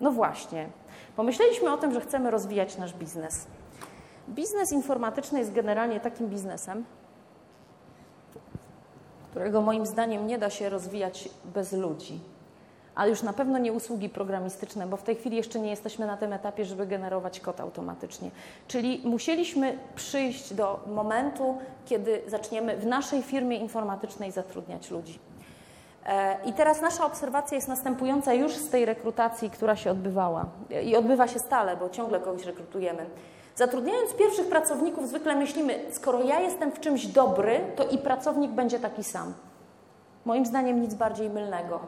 [0.00, 0.68] No właśnie,
[1.16, 3.46] pomyśleliśmy o tym, że chcemy rozwijać nasz biznes.
[4.28, 6.84] Biznes informatyczny jest generalnie takim biznesem,
[9.30, 12.20] którego moim zdaniem nie da się rozwijać bez ludzi
[12.98, 16.16] ale już na pewno nie usługi programistyczne, bo w tej chwili jeszcze nie jesteśmy na
[16.16, 18.30] tym etapie, żeby generować kod automatycznie.
[18.68, 25.18] Czyli musieliśmy przyjść do momentu, kiedy zaczniemy w naszej firmie informatycznej zatrudniać ludzi.
[26.06, 30.46] E, I teraz nasza obserwacja jest następująca już z tej rekrutacji, która się odbywała
[30.84, 33.06] i odbywa się stale, bo ciągle kogoś rekrutujemy.
[33.58, 38.78] Zatrudniając pierwszych pracowników, zwykle myślimy, skoro ja jestem w czymś dobry, to i pracownik będzie
[38.78, 39.34] taki sam.
[40.24, 41.80] Moim zdaniem nic bardziej mylnego.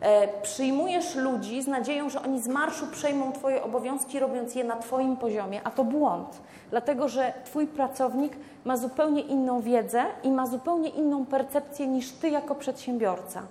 [0.00, 4.76] E, przyjmujesz ludzi z nadzieją, że oni z marszu przejmą Twoje obowiązki, robiąc je na
[4.76, 6.28] Twoim poziomie, a to błąd,
[6.70, 8.32] dlatego że Twój pracownik
[8.64, 13.42] ma zupełnie inną wiedzę i ma zupełnie inną percepcję niż Ty jako przedsiębiorca.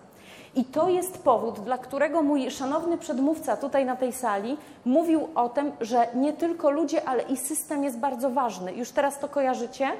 [0.56, 5.50] I to jest powód, dla którego mój szanowny przedmówca tutaj na tej sali mówił o
[5.50, 8.74] tym, że nie tylko ludzie, ale i system jest bardzo ważny.
[8.74, 9.92] Już teraz to kojarzycie?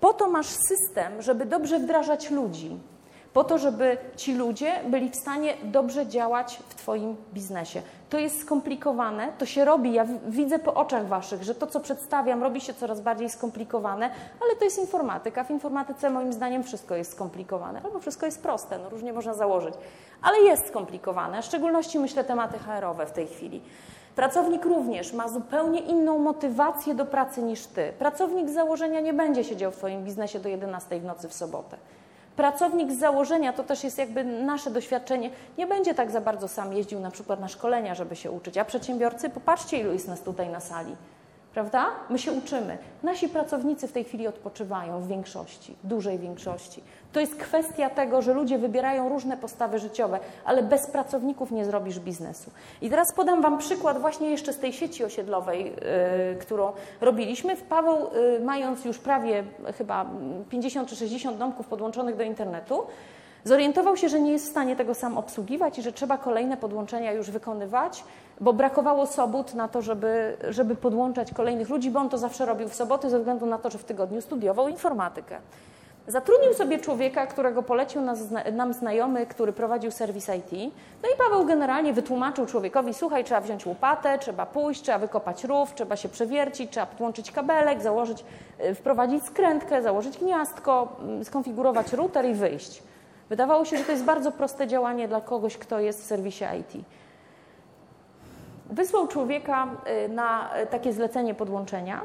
[0.00, 2.78] Po to masz system, żeby dobrze wdrażać ludzi
[3.34, 7.82] po to, żeby ci ludzie byli w stanie dobrze działać w Twoim biznesie.
[8.10, 9.92] To jest skomplikowane, to się robi.
[9.92, 14.10] Ja widzę po oczach Waszych, że to, co przedstawiam, robi się coraz bardziej skomplikowane,
[14.42, 15.44] ale to jest informatyka.
[15.44, 19.74] W informatyce moim zdaniem wszystko jest skomplikowane, albo wszystko jest proste, no różnie można założyć,
[20.22, 23.62] ale jest skomplikowane, w szczególności myślę tematy HR-owe w tej chwili.
[24.16, 27.92] Pracownik również ma zupełnie inną motywację do pracy niż ty.
[27.98, 31.76] Pracownik z założenia nie będzie siedział w Twoim biznesie do 11 w nocy w sobotę.
[32.36, 36.72] Pracownik z założenia, to też jest jakby nasze doświadczenie, nie będzie tak za bardzo sam
[36.72, 38.58] jeździł na przykład na szkolenia, żeby się uczyć.
[38.58, 40.96] A przedsiębiorcy, popatrzcie, ilu jest nas tutaj na sali.
[41.54, 41.86] Prawda?
[42.10, 42.78] My się uczymy.
[43.02, 46.82] Nasi pracownicy w tej chwili odpoczywają w większości, dużej większości.
[47.12, 51.98] To jest kwestia tego, że ludzie wybierają różne postawy życiowe, ale bez pracowników nie zrobisz
[51.98, 52.50] biznesu.
[52.82, 57.56] I teraz podam Wam przykład właśnie jeszcze z tej sieci osiedlowej, yy, którą robiliśmy.
[57.56, 59.44] Paweł, yy, mając już prawie
[59.78, 60.06] chyba
[60.50, 62.86] 50 czy 60 domków podłączonych do internetu,
[63.44, 67.12] Zorientował się, że nie jest w stanie tego sam obsługiwać i że trzeba kolejne podłączenia
[67.12, 68.04] już wykonywać,
[68.40, 72.68] bo brakowało sobot na to, żeby, żeby podłączać kolejnych ludzi, bo on to zawsze robił
[72.68, 75.38] w soboty ze względu na to, że w tygodniu studiował informatykę.
[76.06, 78.02] Zatrudnił sobie człowieka, którego polecił
[78.52, 80.72] nam znajomy, który prowadził serwis IT.
[81.02, 85.74] No i Paweł generalnie wytłumaczył człowiekowi: Słuchaj, trzeba wziąć łopatę, trzeba pójść, trzeba wykopać rów,
[85.74, 88.24] trzeba się przewiercić, trzeba podłączyć kabelek, założyć,
[88.64, 92.82] y, wprowadzić skrętkę, założyć gniazdko, mm, skonfigurować router i wyjść.
[93.28, 96.84] Wydawało się, że to jest bardzo proste działanie dla kogoś, kto jest w serwisie IT.
[98.66, 99.66] Wysłał człowieka
[100.06, 102.00] y, na y, takie zlecenie podłączenia.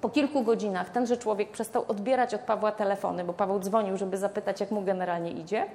[0.00, 4.60] Po kilku godzinach tenże człowiek przestał odbierać od Pawła telefony, bo Paweł dzwonił, żeby zapytać,
[4.60, 5.66] jak mu generalnie idzie.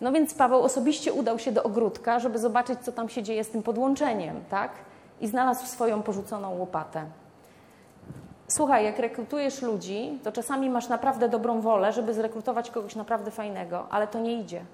[0.00, 3.50] No więc Paweł osobiście udał się do ogródka, żeby zobaczyć, co tam się dzieje z
[3.50, 4.70] tym podłączeniem, tak?
[5.20, 7.04] I znalazł swoją porzuconą łopatę.
[8.48, 13.86] Słuchaj, jak rekrutujesz ludzi, to czasami masz naprawdę dobrą wolę, żeby zrekrutować kogoś naprawdę fajnego,
[13.90, 14.64] ale to nie idzie.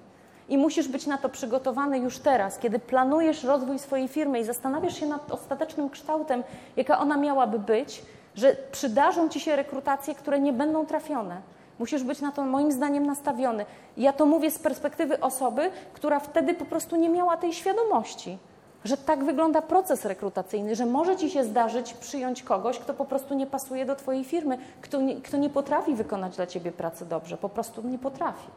[0.49, 4.99] I musisz być na to przygotowany już teraz, kiedy planujesz rozwój swojej firmy i zastanawiasz
[4.99, 6.43] się nad ostatecznym kształtem,
[6.77, 8.01] jaka ona miałaby być,
[8.35, 11.41] że przydarzą ci się rekrutacje, które nie będą trafione.
[11.79, 13.65] Musisz być na to, moim zdaniem, nastawiony.
[13.97, 18.37] Ja to mówię z perspektywy osoby, która wtedy po prostu nie miała tej świadomości
[18.83, 23.33] że tak wygląda proces rekrutacyjny, że może ci się zdarzyć przyjąć kogoś, kto po prostu
[23.33, 27.37] nie pasuje do twojej firmy, kto nie, kto nie potrafi wykonać dla ciebie pracy dobrze,
[27.37, 28.47] po prostu nie potrafi.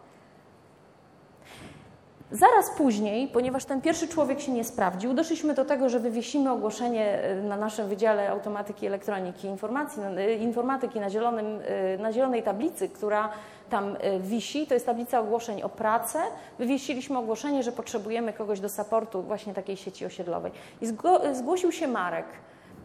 [2.33, 7.23] Zaraz później, ponieważ ten pierwszy człowiek się nie sprawdził, doszliśmy do tego, że wywiesimy ogłoszenie
[7.23, 12.89] e, na naszym Wydziale Automatyki, Elektroniki Informacji, e, Informatyki na, zielonym, e, na zielonej tablicy,
[12.89, 13.29] która
[13.71, 14.67] tam wisi.
[14.67, 16.19] To jest tablica ogłoszeń o pracę.
[16.59, 20.53] Wywiesiliśmy ogłoszenie, że potrzebujemy kogoś do supportu właśnie takiej sieci osiedlowej.
[20.81, 20.87] I
[21.33, 22.27] zgłosił się Marek.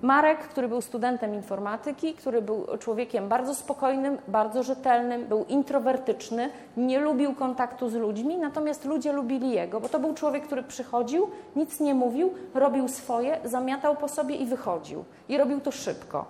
[0.02, 7.00] Marek, który był studentem informatyki, który był człowiekiem bardzo spokojnym, bardzo rzetelnym, był introwertyczny, nie
[7.00, 11.80] lubił kontaktu z ludźmi, natomiast ludzie lubili jego, bo to był człowiek, który przychodził, nic
[11.80, 15.06] nie mówił, robił swoje, zamiatał po sobie i wychodził.
[15.30, 16.26] I robił to szybko.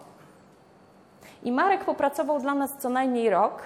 [1.43, 3.61] I Marek popracował dla nas co najmniej rok,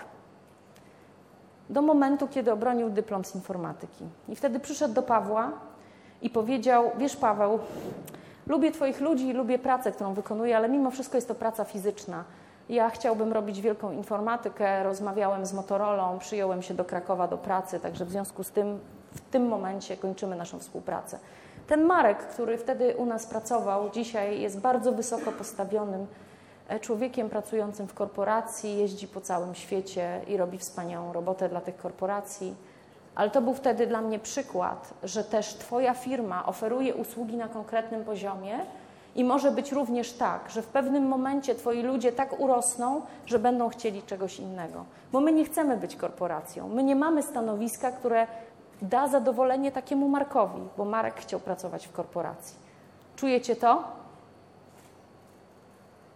[1.70, 4.06] do momentu, kiedy obronił dyplom z informatyki.
[4.30, 5.52] I wtedy przyszedł do Pawła
[6.22, 7.60] i powiedział: Wiesz, Paweł,
[8.52, 12.24] Lubię Twoich ludzi lubię pracę, którą wykonuję, ale mimo wszystko jest to praca fizyczna.
[12.70, 18.06] Ja chciałbym robić wielką informatykę, rozmawiałem z Motorolą, przyjąłem się do Krakowa do pracy, także
[18.06, 18.80] w związku z tym
[19.12, 21.20] w tym momencie kończymy naszą współpracę.
[21.68, 26.08] Ten Marek, który wtedy u nas pracował, dzisiaj jest bardzo wysoko postawionym
[26.68, 31.78] e, człowiekiem pracującym w korporacji, jeździ po całym świecie i robi wspaniałą robotę dla tych
[31.78, 32.56] korporacji.
[33.16, 38.06] Ale to był wtedy dla mnie przykład, że też Twoja firma oferuje usługi na konkretnym
[38.06, 38.60] poziomie
[39.16, 43.70] i może być również tak, że w pewnym momencie Twoi ludzie tak urosną, że będą
[43.70, 44.86] chcieli czegoś innego.
[45.12, 46.70] Bo my nie chcemy być korporacją.
[46.70, 48.28] My nie mamy stanowiska, które
[48.82, 52.56] da zadowolenie takiemu Markowi, bo Marek chciał pracować w korporacji.
[53.16, 53.84] Czujecie to?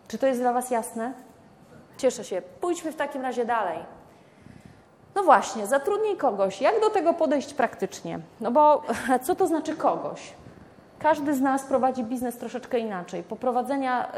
[0.07, 1.13] Czy to jest dla Was jasne?
[1.97, 2.41] Cieszę się.
[2.41, 3.79] Pójdźmy w takim razie dalej.
[5.15, 6.61] No właśnie, zatrudnij kogoś.
[6.61, 8.19] Jak do tego podejść praktycznie?
[8.41, 8.81] No bo
[9.25, 10.33] co to znaczy kogoś?
[10.99, 13.23] Każdy z nas prowadzi biznes troszeczkę inaczej.
[13.23, 14.11] Poprowadzenia,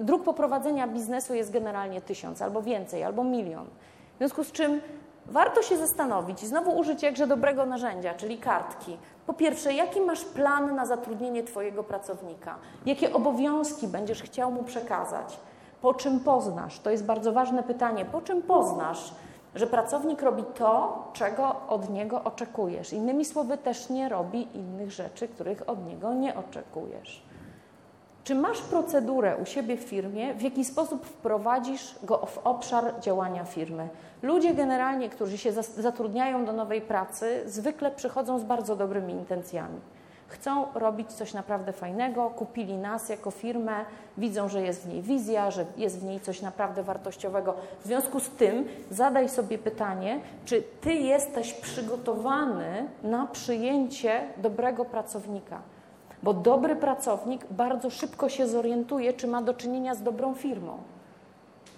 [0.00, 3.66] y, dróg poprowadzenia biznesu jest generalnie tysiąc, albo więcej, albo milion.
[4.14, 4.80] W związku z czym
[5.26, 8.96] warto się zastanowić i znowu użyć jakże dobrego narzędzia, czyli kartki.
[9.26, 12.54] Po pierwsze, jaki masz plan na zatrudnienie Twojego pracownika?
[12.86, 15.40] Jakie obowiązki będziesz chciał mu przekazać?
[15.82, 16.80] Po czym poznasz?
[16.80, 18.04] To jest bardzo ważne pytanie.
[18.04, 19.14] Po czym poznasz?
[19.54, 22.92] Że pracownik robi to, czego od niego oczekujesz.
[22.92, 27.22] Innymi słowy, też nie robi innych rzeczy, których od niego nie oczekujesz.
[28.24, 33.44] Czy masz procedurę u siebie w firmie, w jaki sposób wprowadzisz go w obszar działania
[33.44, 33.88] firmy?
[34.22, 39.80] Ludzie generalnie, którzy się zatrudniają do nowej pracy, zwykle przychodzą z bardzo dobrymi intencjami
[40.30, 43.84] chcą robić coś naprawdę fajnego, kupili nas jako firmę,
[44.18, 47.54] widzą, że jest w niej wizja, że jest w niej coś naprawdę wartościowego.
[47.80, 55.60] W związku z tym zadaj sobie pytanie, czy ty jesteś przygotowany na przyjęcie dobrego pracownika.
[56.22, 60.78] Bo dobry pracownik bardzo szybko się zorientuje, czy ma do czynienia z dobrą firmą.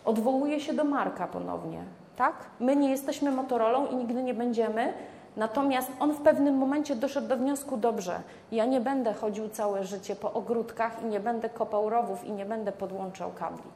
[0.05, 1.85] Odwołuje się do Marka ponownie.
[2.17, 2.35] tak?
[2.61, 4.93] My nie jesteśmy Motorolą i nigdy nie będziemy,
[5.37, 8.21] natomiast on w pewnym momencie doszedł do wniosku, dobrze,
[8.53, 12.47] ja nie będę chodził całe życie po ogródkach i nie będę kopał rowów i nie
[12.47, 13.71] będę podłączał kabli.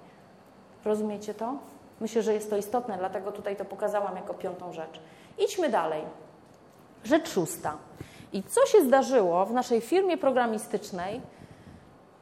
[0.85, 1.55] Rozumiecie to?
[2.01, 5.01] Myślę, że jest to istotne, dlatego tutaj to pokazałam jako piątą rzecz.
[5.39, 6.03] Idźmy dalej.
[7.05, 7.77] Rzecz szósta.
[8.33, 11.21] I co się zdarzyło w naszej firmie programistycznej,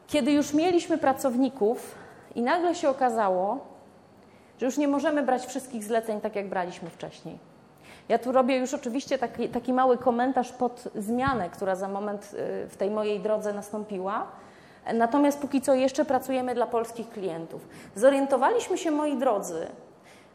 [0.07, 1.94] kiedy już mieliśmy pracowników
[2.35, 3.59] i nagle się okazało,
[4.59, 7.38] że już nie możemy brać wszystkich zleceń tak, jak braliśmy wcześniej.
[8.09, 12.69] Ja tu robię już oczywiście taki, taki mały komentarz pod zmianę, która za moment y,
[12.69, 14.27] w tej mojej drodze nastąpiła.
[14.95, 17.69] Natomiast póki co jeszcze pracujemy dla polskich klientów.
[17.95, 19.67] Zorientowaliśmy się, moi drodzy,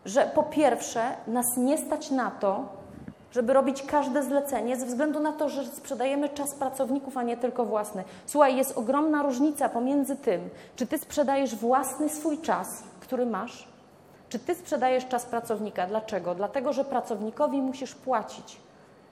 [0.05, 2.65] że po pierwsze nas nie stać na to,
[3.31, 7.65] żeby robić każde zlecenie, ze względu na to, że sprzedajemy czas pracowników, a nie tylko
[7.65, 8.03] własny.
[8.25, 13.67] Słuchaj, jest ogromna różnica pomiędzy tym, czy ty sprzedajesz własny swój czas, który masz,
[14.29, 15.87] czy ty sprzedajesz czas pracownika.
[15.87, 16.35] Dlaczego?
[16.35, 18.57] Dlatego, że pracownikowi musisz płacić,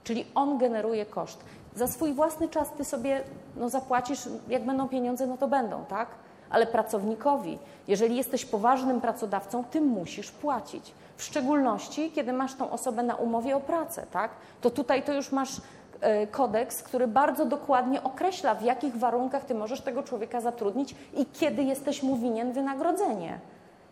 [0.04, 1.44] czyli on generuje koszt.
[1.74, 3.22] Za swój własny czas ty sobie
[3.56, 6.08] no, zapłacisz, jak będą pieniądze, no to będą, tak?
[6.50, 10.92] Ale pracownikowi, jeżeli jesteś poważnym pracodawcą, ty musisz płacić.
[11.16, 14.30] W szczególności, kiedy masz tą osobę na umowie o pracę, tak?
[14.60, 15.60] To tutaj to już masz
[16.00, 21.26] e, kodeks, który bardzo dokładnie określa, w jakich warunkach ty możesz tego człowieka zatrudnić i
[21.26, 23.38] kiedy jesteś mu winien wynagrodzenie.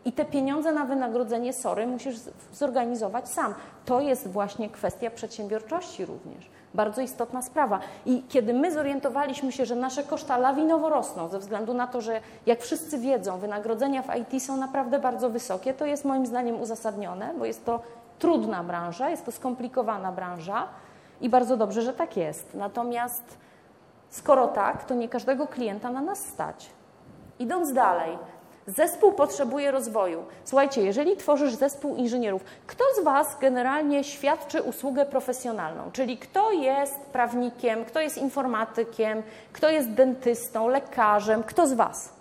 [0.07, 2.17] I te pieniądze na wynagrodzenie, sorry, musisz
[2.53, 3.55] zorganizować sam.
[3.85, 6.51] To jest właśnie kwestia przedsiębiorczości również.
[6.75, 7.81] Bardzo istotna sprawa.
[8.07, 12.21] I kiedy my zorientowaliśmy się, że nasze koszta lawinowo rosną ze względu na to, że
[12.47, 17.35] jak wszyscy wiedzą, wynagrodzenia w IT są naprawdę bardzo wysokie, to jest moim zdaniem uzasadnione,
[17.39, 17.81] bo jest to
[18.19, 20.69] trudna branża, jest to skomplikowana branża
[21.21, 22.55] i bardzo dobrze, że tak jest.
[22.55, 23.39] Natomiast
[24.11, 26.71] skoro tak, to nie każdego klienta na nas stać.
[27.39, 28.19] Idąc dalej,
[28.67, 30.25] Zespół potrzebuje rozwoju.
[30.45, 35.91] Słuchajcie, jeżeli tworzysz zespół inżynierów, kto z Was generalnie świadczy usługę profesjonalną?
[35.93, 42.13] Czyli kto jest prawnikiem, kto jest informatykiem, kto jest dentystą, lekarzem, kto z Was?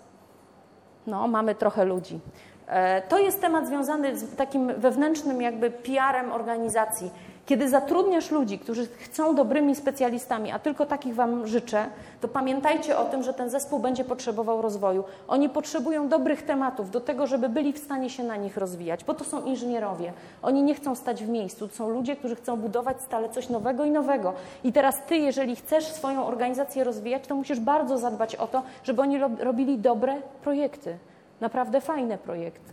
[1.06, 2.20] No, mamy trochę ludzi.
[2.66, 7.10] E, to jest temat związany z takim wewnętrznym jakby PR-em organizacji.
[7.46, 11.86] Kiedy zatrudniasz ludzi, którzy chcą dobrymi specjalistami, a tylko takich Wam życzę,
[12.20, 15.04] to pamiętajcie o tym, że ten zespół będzie potrzebował rozwoju.
[15.28, 19.14] Oni potrzebują dobrych tematów do tego, żeby byli w stanie się na nich rozwijać, bo
[19.14, 20.12] to są inżynierowie.
[20.42, 21.68] Oni nie chcą stać w miejscu.
[21.68, 24.32] To są ludzie, którzy chcą budować stale coś nowego i nowego.
[24.64, 29.02] I teraz Ty, jeżeli chcesz swoją organizację rozwijać, to musisz bardzo zadbać o to, żeby
[29.02, 30.98] oni robili dobre projekty.
[31.40, 32.72] Naprawdę fajne projekty.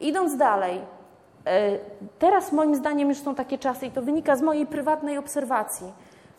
[0.00, 0.80] Idąc dalej,
[2.18, 5.92] teraz moim zdaniem już są takie czasy i to wynika z mojej prywatnej obserwacji.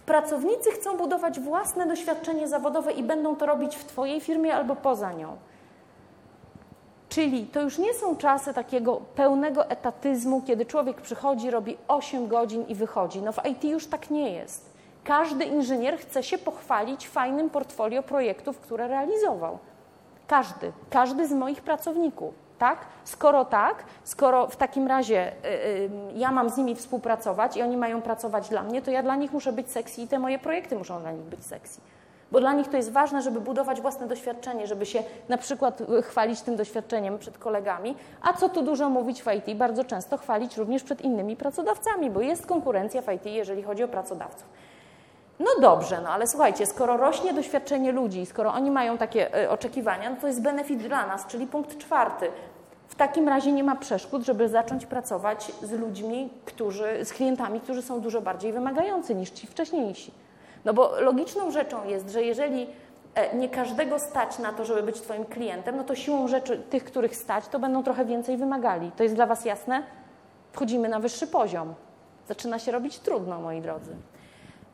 [0.05, 5.13] Pracownicy chcą budować własne doświadczenie zawodowe i będą to robić w Twojej firmie albo poza
[5.13, 5.37] nią.
[7.09, 12.65] Czyli to już nie są czasy takiego pełnego etatyzmu, kiedy człowiek przychodzi, robi 8 godzin
[12.67, 13.21] i wychodzi.
[13.21, 14.77] No w IT już tak nie jest.
[15.03, 19.59] Każdy inżynier chce się pochwalić fajnym portfolio projektów, które realizował.
[20.27, 22.77] Każdy, każdy z moich pracowników tak?
[23.03, 27.77] Skoro tak, skoro w takim razie y, y, ja mam z nimi współpracować i oni
[27.77, 30.75] mają pracować dla mnie, to ja dla nich muszę być sexy i te moje projekty
[30.75, 31.81] muszą dla nich być sexy.
[32.31, 36.41] Bo dla nich to jest ważne, żeby budować własne doświadczenie, żeby się na przykład chwalić
[36.41, 40.83] tym doświadczeniem przed kolegami, a co tu dużo mówić w IT, bardzo często chwalić również
[40.83, 44.45] przed innymi pracodawcami, bo jest konkurencja w IT, jeżeli chodzi o pracodawców.
[45.39, 50.09] No dobrze, no ale słuchajcie, skoro rośnie doświadczenie ludzi, skoro oni mają takie y, oczekiwania,
[50.09, 52.31] no to jest benefit dla nas, czyli punkt czwarty.
[52.87, 57.81] W takim razie nie ma przeszkód, żeby zacząć pracować z ludźmi, którzy, z klientami, którzy
[57.81, 60.11] są dużo bardziej wymagający niż ci wcześniejsi.
[60.65, 62.67] No bo logiczną rzeczą jest, że jeżeli
[63.15, 66.83] e, nie każdego stać na to, żeby być Twoim klientem, no to siłą rzeczy tych,
[66.83, 68.91] których stać, to będą trochę więcej wymagali.
[68.91, 69.83] To jest dla Was jasne?
[70.51, 71.73] Wchodzimy na wyższy poziom.
[72.27, 73.91] Zaczyna się robić trudno, moi drodzy.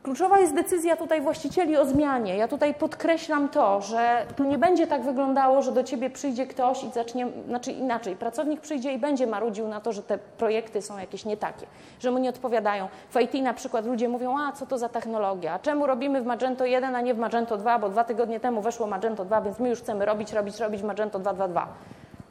[0.04, 2.36] Kluczowa jest decyzja tutaj właścicieli o zmianie.
[2.36, 6.84] Ja tutaj podkreślam to, że to nie będzie tak wyglądało, że do ciebie przyjdzie ktoś
[6.84, 10.98] i zacznie, znaczy inaczej, pracownik przyjdzie i będzie marudził na to, że te projekty są
[10.98, 11.66] jakieś nie takie,
[12.00, 12.88] że mu nie odpowiadają.
[13.10, 16.64] W IT na przykład ludzie mówią, a co to za technologia, czemu robimy w Magento
[16.64, 19.68] 1, a nie w Magento 2, bo dwa tygodnie temu weszło Magento 2, więc my
[19.68, 21.66] już chcemy robić, robić, robić Magento 2.2.2.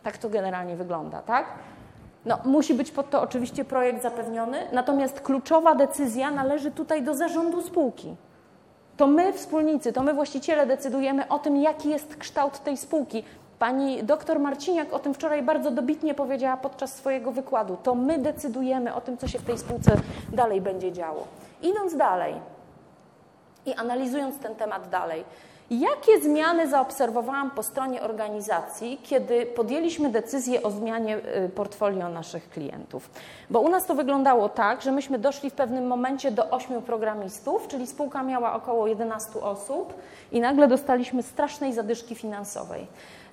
[0.04, 1.46] Tak to generalnie wygląda, tak?
[2.26, 7.62] No, musi być pod to oczywiście projekt zapewniony, natomiast kluczowa decyzja należy tutaj do zarządu
[7.62, 8.16] spółki.
[8.98, 13.24] To my, wspólnicy, to my właściciele decydujemy o tym, jaki jest kształt tej spółki.
[13.60, 17.78] Pani doktor Marciniak o tym wczoraj bardzo dobitnie powiedziała podczas swojego wykładu.
[17.84, 19.92] To my decydujemy o tym, co się w tej spółce
[20.34, 21.28] dalej będzie działo.
[21.62, 22.36] Idąc dalej
[23.66, 25.24] i analizując ten temat dalej,
[25.72, 33.10] Jakie zmiany zaobserwowałam po stronie organizacji, kiedy podjęliśmy decyzję o zmianie y, portfolio naszych klientów?
[33.50, 37.68] Bo u nas to wyglądało tak, że myśmy doszli w pewnym momencie do ośmiu programistów,
[37.68, 39.94] czyli spółka miała około 11 osób
[40.32, 42.88] i nagle dostaliśmy strasznej zadyszki finansowej.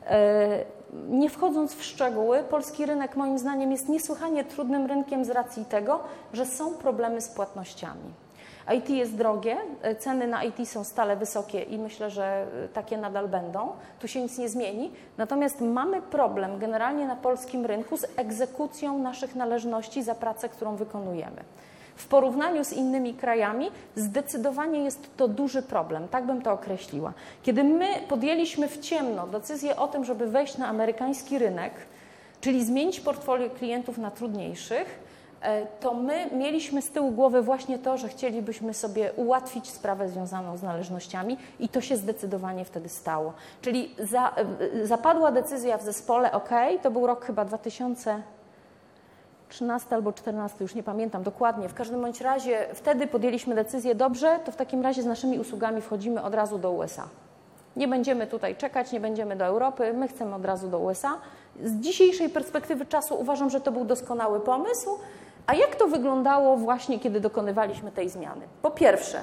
[0.07, 0.65] E,
[1.09, 6.01] nie wchodząc w szczegóły, polski rynek moim zdaniem jest niesłychanie trudnym rynkiem z racji tego,
[6.33, 8.13] że są problemy z płatnościami.
[8.77, 9.57] IT jest drogie,
[9.99, 13.73] ceny na IT są stale wysokie i myślę, że takie nadal będą.
[14.01, 14.91] Tu się nic nie zmieni.
[15.19, 21.43] Natomiast mamy problem generalnie na polskim rynku z egzekucją naszych należności za pracę, którą wykonujemy.
[21.97, 27.13] W porównaniu z innymi krajami zdecydowanie jest to duży problem, tak bym to określiła.
[27.43, 31.73] Kiedy my podjęliśmy w ciemno decyzję o tym, żeby wejść na amerykański rynek,
[32.41, 35.10] czyli zmienić portfolio klientów na trudniejszych,
[35.81, 40.63] to my mieliśmy z tyłu głowy właśnie to, że chcielibyśmy sobie ułatwić sprawę związaną z
[40.63, 43.33] należnościami i to się zdecydowanie wtedy stało.
[43.63, 44.35] Czyli za,
[44.83, 46.51] e, zapadła decyzja w zespole, ok,
[46.83, 48.23] to był rok chyba 2000.
[49.49, 51.69] 13 albo 14, już nie pamiętam dokładnie.
[51.69, 55.81] W każdym bądź razie wtedy podjęliśmy decyzję, dobrze, to w takim razie z naszymi usługami
[55.81, 57.09] wchodzimy od razu do USA.
[57.77, 61.19] Nie będziemy tutaj czekać, nie będziemy do Europy, my chcemy od razu do USA.
[61.65, 64.91] Z dzisiejszej perspektywy czasu uważam, że to był doskonały pomysł.
[65.51, 68.41] A jak to wyglądało właśnie, kiedy dokonywaliśmy tej zmiany?
[68.63, 69.21] Po pierwsze,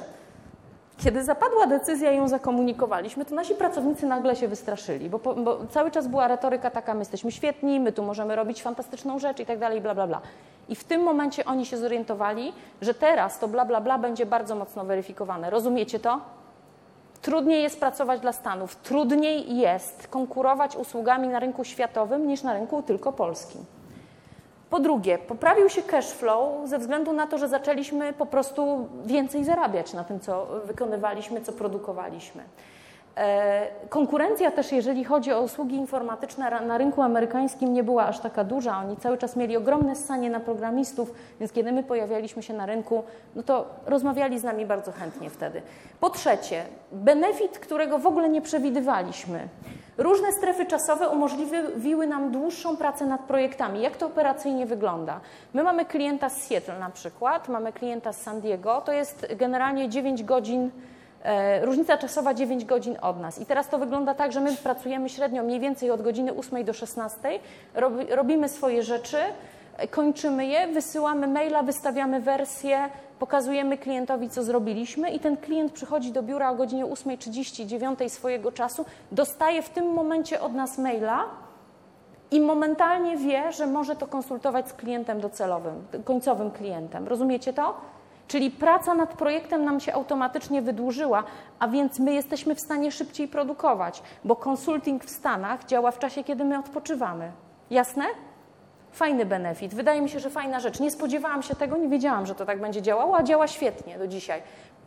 [0.97, 5.91] kiedy zapadła decyzja i ją zakomunikowaliśmy, to nasi pracownicy nagle się wystraszyli, bo, bo, cały
[5.91, 9.59] czas była retoryka taka, my jesteśmy świetni, my tu możemy robić fantastyczną rzecz i tak
[9.59, 10.21] dalej, bla, bla, bla.
[10.69, 14.55] I w tym momencie oni się zorientowali, że teraz to bla, bla, bla będzie bardzo
[14.55, 15.49] mocno weryfikowane.
[15.49, 16.19] Rozumiecie to?
[17.21, 22.83] Trudniej jest pracować dla Stanów, trudniej jest konkurować usługami na rynku światowym niż na rynku
[22.83, 23.76] tylko polskim.
[24.69, 29.45] Po drugie, poprawił się cash flow ze względu na to, że zaczęliśmy po prostu więcej
[29.45, 32.43] zarabiać na tym, co wykonywaliśmy, co produkowaliśmy.
[33.17, 38.43] E, konkurencja też, jeżeli chodzi o usługi informatyczne na rynku amerykańskim nie była aż taka
[38.43, 38.77] duża.
[38.77, 43.03] Oni cały czas mieli ogromne ssanie na programistów, więc kiedy my pojawialiśmy się na rynku,
[43.35, 45.61] no to rozmawiali z nami bardzo chętnie wtedy.
[45.99, 49.47] Po trzecie, benefit, którego w ogóle nie przewidywaliśmy.
[49.97, 53.81] Różne strefy czasowe umożliwiły nam dłuższą pracę nad projektami.
[53.81, 55.19] Jak to operacyjnie wygląda?
[55.53, 59.89] My mamy klienta z Seattle na przykład, mamy klienta z San Diego, to jest generalnie
[59.89, 60.71] 9 godzin
[61.61, 63.39] różnica czasowa 9 godzin od nas.
[63.39, 66.73] I teraz to wygląda tak, że my pracujemy średnio mniej więcej od godziny 8 do
[66.73, 67.39] 16,
[68.09, 69.17] robimy swoje rzeczy,
[69.77, 72.89] e, kończymy je, wysyłamy maila, wystawiamy wersję,
[73.19, 78.85] pokazujemy klientowi, co zrobiliśmy i ten klient przychodzi do biura o godzinie 8.39 swojego czasu,
[79.11, 81.25] dostaje w tym momencie od nas maila
[82.31, 87.07] i momentalnie wie, że może to konsultować z klientem docelowym, końcowym klientem.
[87.07, 87.96] Rozumiecie to?
[88.27, 91.23] Czyli praca nad projektem nam się automatycznie wydłużyła,
[91.59, 96.23] a więc my jesteśmy w stanie szybciej produkować, bo konsulting w Stanach działa w czasie,
[96.23, 97.31] kiedy my odpoczywamy.
[97.69, 98.03] Jasne?
[98.91, 99.73] Fajny benefit.
[99.73, 100.79] Wydaje mi się, że fajna rzecz.
[100.79, 104.07] Nie spodziewałam się tego, nie wiedziałam, że to tak będzie działało, a działa świetnie do
[104.07, 104.41] dzisiaj.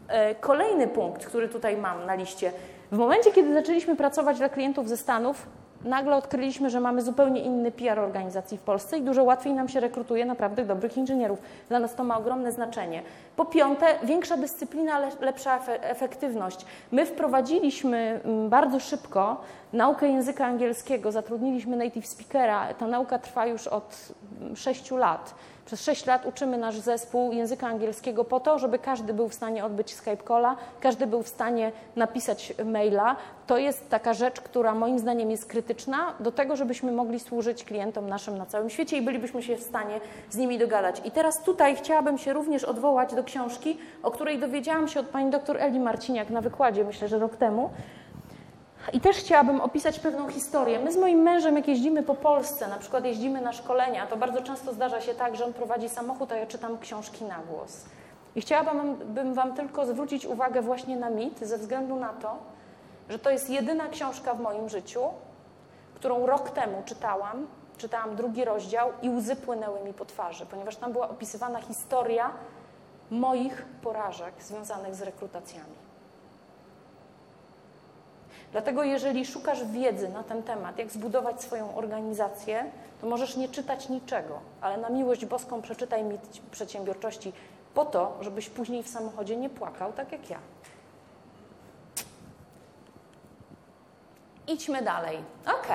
[0.08, 2.52] E, kolejny punkt, który tutaj mam na liście.
[2.92, 5.46] W momencie, kiedy zaczęliśmy pracować dla klientów ze Stanów,
[5.84, 9.80] nagle odkryliśmy, że mamy zupełnie inny PR organizacji w Polsce i dużo łatwiej nam się
[9.80, 11.38] rekrutuje naprawdę dobrych inżynierów.
[11.68, 13.02] Dla nas to ma ogromne znaczenie.
[13.36, 16.66] Po piąte, większa dyscyplina, lepsza efektywność.
[16.92, 19.40] My wprowadziliśmy mm, bardzo szybko
[19.72, 22.74] naukę języka angielskiego, zatrudniliśmy native speakera.
[22.74, 25.34] Ta nauka trwa już od mm, sześciu lat.
[25.70, 29.64] Przez 6 lat uczymy nasz zespół języka angielskiego po to, żeby każdy był w stanie
[29.64, 33.16] odbyć Skype calla, każdy był w stanie napisać maila.
[33.46, 38.08] To jest taka rzecz, która moim zdaniem jest krytyczna do tego, żebyśmy mogli służyć klientom
[38.08, 40.00] naszym na całym świecie i bylibyśmy się w stanie
[40.30, 41.02] z nimi dogadać.
[41.04, 45.30] I teraz tutaj chciałabym się również odwołać do książki, o której dowiedziałam się od pani
[45.30, 47.70] dr Eli Marciniak na wykładzie, myślę, że rok temu.
[48.92, 50.78] I też chciałabym opisać pewną historię.
[50.78, 54.42] My z moim mężem, jak jeździmy po Polsce, na przykład jeździmy na szkolenia, to bardzo
[54.42, 57.84] często zdarza się tak, że on prowadzi samochód, a ja czytam książki na głos.
[58.36, 62.36] I chciałabym Wam tylko zwrócić uwagę właśnie na mit, ze względu na to,
[63.08, 65.02] że to jest jedyna książka w moim życiu,
[65.94, 67.46] którą rok temu czytałam.
[67.78, 72.30] Czytałam drugi rozdział i łzy płynęły mi po twarzy, ponieważ tam była opisywana historia
[73.10, 75.89] moich porażek związanych z rekrutacjami.
[78.52, 82.64] Dlatego, jeżeli szukasz wiedzy na ten temat, jak zbudować swoją organizację,
[83.00, 86.20] to możesz nie czytać niczego, ale na miłość boską przeczytaj mit
[86.50, 87.32] przedsiębiorczości
[87.74, 90.38] po to, żebyś później w samochodzie nie płakał, tak jak ja.
[94.48, 95.18] Idźmy dalej.
[95.46, 95.68] Ok,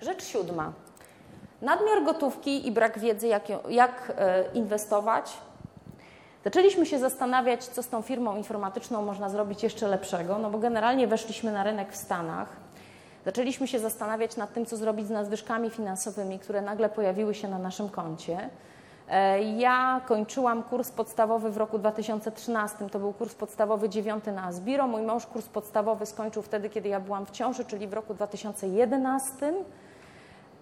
[0.00, 0.72] rzecz siódma.
[1.62, 5.36] Nadmiar gotówki i brak wiedzy, jak, jak e, inwestować
[6.46, 11.06] Zaczęliśmy się zastanawiać, co z tą firmą informatyczną można zrobić jeszcze lepszego, no bo generalnie
[11.06, 12.48] weszliśmy na rynek w Stanach.
[13.24, 17.58] Zaczęliśmy się zastanawiać nad tym, co zrobić z nadwyżkami finansowymi, które nagle pojawiły się na
[17.58, 18.50] naszym koncie.
[19.08, 24.86] E, ja kończyłam kurs podstawowy w roku 2013, to był kurs podstawowy dziewiąty na Asbiro.
[24.86, 29.52] Mój mąż kurs podstawowy skończył wtedy, kiedy ja byłam w ciąży, czyli w roku 2011.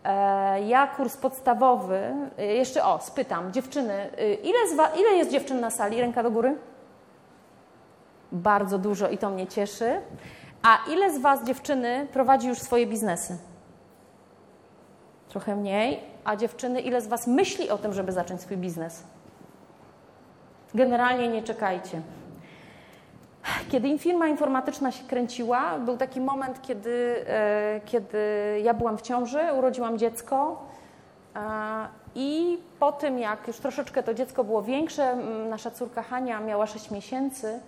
[0.05, 4.11] E, ja kurs podstawowy, e, jeszcze o, spytam, dziewczyny,
[4.43, 6.01] ile, wa, ile jest dziewczyn na sali?
[6.01, 6.57] Ręka do góry?
[8.33, 10.01] Bardzo dużo i to mnie cieszy.
[10.63, 13.37] A ile z Was, dziewczyny, prowadzi już swoje biznesy?
[15.29, 16.01] Trochę mniej.
[16.25, 19.03] A dziewczyny, ile z Was myśli o tym, żeby zacząć swój biznes?
[20.75, 22.03] Generalnie nie czekajcie.
[23.71, 28.19] Kiedy firma informatyczna się kręciła, był taki moment, kiedy, e, kiedy
[28.63, 30.63] ja byłam w ciąży, urodziłam dziecko.
[32.15, 35.17] I po tym, jak już troszeczkę to dziecko było większe,
[35.51, 37.61] nasza córka Hania miała 6 miesięcy,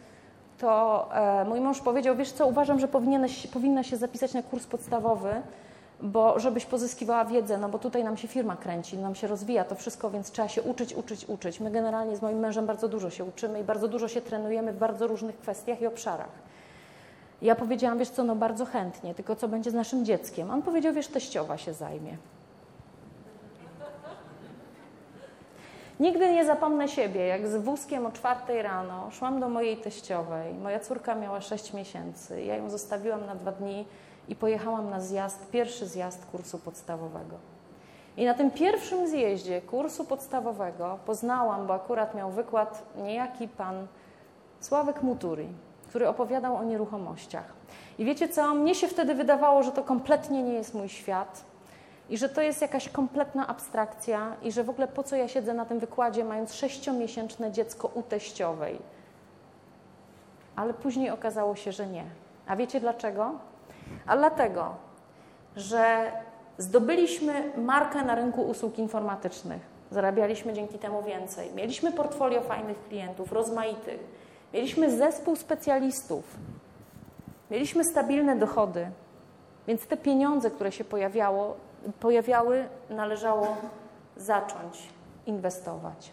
[0.59, 2.89] to e, mój mąż powiedział, wiesz co, uważam, że
[3.53, 5.43] powinna się zapisać na kurs podstawowy,
[6.01, 9.75] bo żebyś pozyskiwała wiedzę, no bo tutaj nam się firma kręci, nam się rozwija to
[9.75, 11.61] wszystko, więc trzeba się uczyć, uczyć, uczyć.
[11.61, 14.79] My generalnie z moim mężem bardzo dużo się uczymy i bardzo dużo się trenujemy w
[14.79, 16.47] bardzo różnych kwestiach i obszarach.
[17.43, 20.51] Ja powiedziałam, wiesz co, no bardzo chętnie, tylko co będzie z naszym dzieckiem?
[20.51, 22.17] On powiedział, wiesz, teściowa się zajmie.
[26.01, 30.55] Nigdy nie zapomnę siebie, jak z wózkiem o czwartej rano szłam do mojej teściowej.
[30.55, 32.43] Moja córka miała 6 miesięcy.
[32.43, 33.87] Ja ją zostawiłam na dwa dni
[34.29, 37.37] i pojechałam na zjazd, pierwszy zjazd kursu podstawowego.
[38.17, 43.87] I na tym pierwszym zjeździe kursu podstawowego poznałam, bo akurat miał wykład niejaki pan
[44.61, 45.49] Sławek Muturi,
[45.89, 47.53] który opowiadał o nieruchomościach.
[47.99, 48.55] I wiecie co?
[48.55, 51.45] Mnie się wtedy wydawało, że to kompletnie nie jest mój świat
[52.11, 55.55] i że to jest jakaś kompletna abstrakcja i że w ogóle po co ja siedzę
[55.55, 58.79] na tym wykładzie, mając sześciomiesięczne dziecko u teściowej.
[60.57, 62.05] Ale później okazało się, że nie.
[62.47, 63.33] A wiecie dlaczego?
[64.07, 64.75] A dlatego,
[65.57, 66.13] że
[66.59, 69.77] zdobyliśmy markę na rynku usług informatycznych.
[69.91, 71.55] Zarabialiśmy dzięki temu więcej.
[71.55, 74.01] Mieliśmy portfolio fajnych klientów, rozmaitych.
[74.55, 76.25] Mieliśmy zespół specjalistów.
[77.51, 78.91] Mieliśmy stabilne dochody.
[79.67, 81.57] Więc te pieniądze, które się pojawiało,
[82.01, 83.57] pojawiały, należało
[84.17, 84.89] zacząć
[85.27, 86.13] inwestować.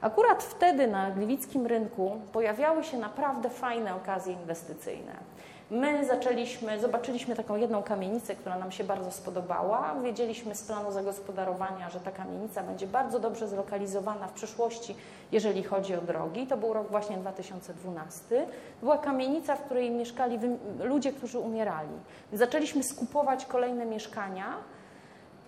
[0.00, 5.12] Akurat wtedy na gliwickim rynku pojawiały się naprawdę fajne okazje inwestycyjne.
[5.70, 9.94] My zaczęliśmy, zobaczyliśmy taką jedną kamienicę, która nam się bardzo spodobała.
[10.02, 14.96] Wiedzieliśmy z planu zagospodarowania, że ta kamienica będzie bardzo dobrze zlokalizowana w przyszłości,
[15.32, 16.46] jeżeli chodzi o drogi.
[16.46, 18.46] To był rok właśnie 2012.
[18.80, 20.38] Była kamienica, w której mieszkali
[20.80, 21.92] ludzie, którzy umierali.
[22.32, 24.54] Zaczęliśmy skupować kolejne mieszkania.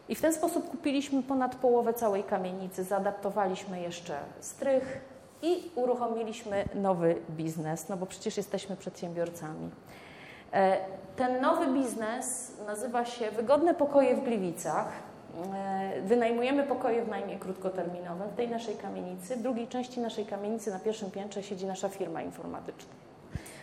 [0.08, 5.00] I w ten sposób kupiliśmy ponad połowę całej kamienicy, zaadaptowaliśmy jeszcze strych
[5.42, 9.70] i uruchomiliśmy nowy biznes, no bo przecież jesteśmy przedsiębiorcami.
[10.52, 10.76] E,
[11.16, 14.88] ten nowy biznes nazywa się Wygodne Pokoje w Gliwicach.
[15.54, 19.36] E, wynajmujemy pokoje w najmie krótkoterminowym w tej naszej kamienicy.
[19.36, 22.92] W drugiej części naszej kamienicy na pierwszym piętrze siedzi nasza firma informatyczna.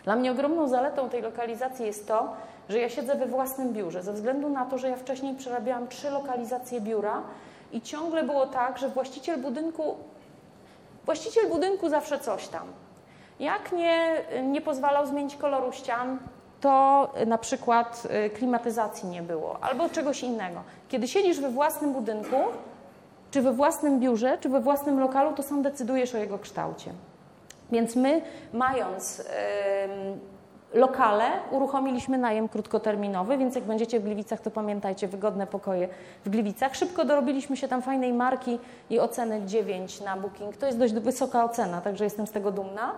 [0.04, 2.32] Dla mnie ogromną zaletą tej lokalizacji jest to,
[2.68, 6.10] że ja siedzę we własnym biurze, ze względu na to, że ja wcześniej przerabiałam trzy
[6.10, 7.22] lokalizacje biura
[7.72, 9.96] i ciągle było tak, że właściciel budynku,
[11.04, 12.66] właściciel budynku zawsze coś tam.
[13.40, 16.18] Jak nie, nie pozwalał zmienić koloru ścian,
[16.60, 20.62] to na przykład y, klimatyzacji nie było albo czegoś innego.
[20.88, 22.36] Kiedy siedzisz we własnym budynku,
[23.30, 26.92] czy we własnym biurze, czy we własnym lokalu, to sam decydujesz o jego kształcie.
[27.72, 29.22] Więc my, mając
[30.74, 35.88] lokale, uruchomiliśmy najem krótkoterminowy, więc jak będziecie w Gliwicach, to pamiętajcie, wygodne pokoje
[36.24, 36.76] w Gliwicach.
[36.76, 38.58] Szybko dorobiliśmy się tam fajnej marki
[38.90, 40.56] i oceny 9 na Booking.
[40.56, 42.94] To jest dość wysoka ocena, także jestem z tego dumna.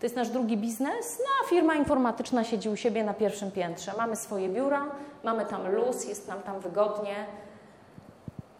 [0.00, 1.18] To jest nasz drugi biznes.
[1.18, 3.92] No a firma informatyczna siedzi u siebie na pierwszym piętrze.
[3.98, 4.86] Mamy swoje biura,
[5.24, 7.26] mamy tam luz, jest nam tam wygodnie.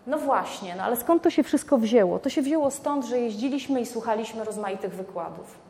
[0.06, 2.18] No właśnie, no ale skąd to się wszystko wzięło?
[2.18, 5.69] To się wzięło stąd, że jeździliśmy i słuchaliśmy rozmaitych wykładów.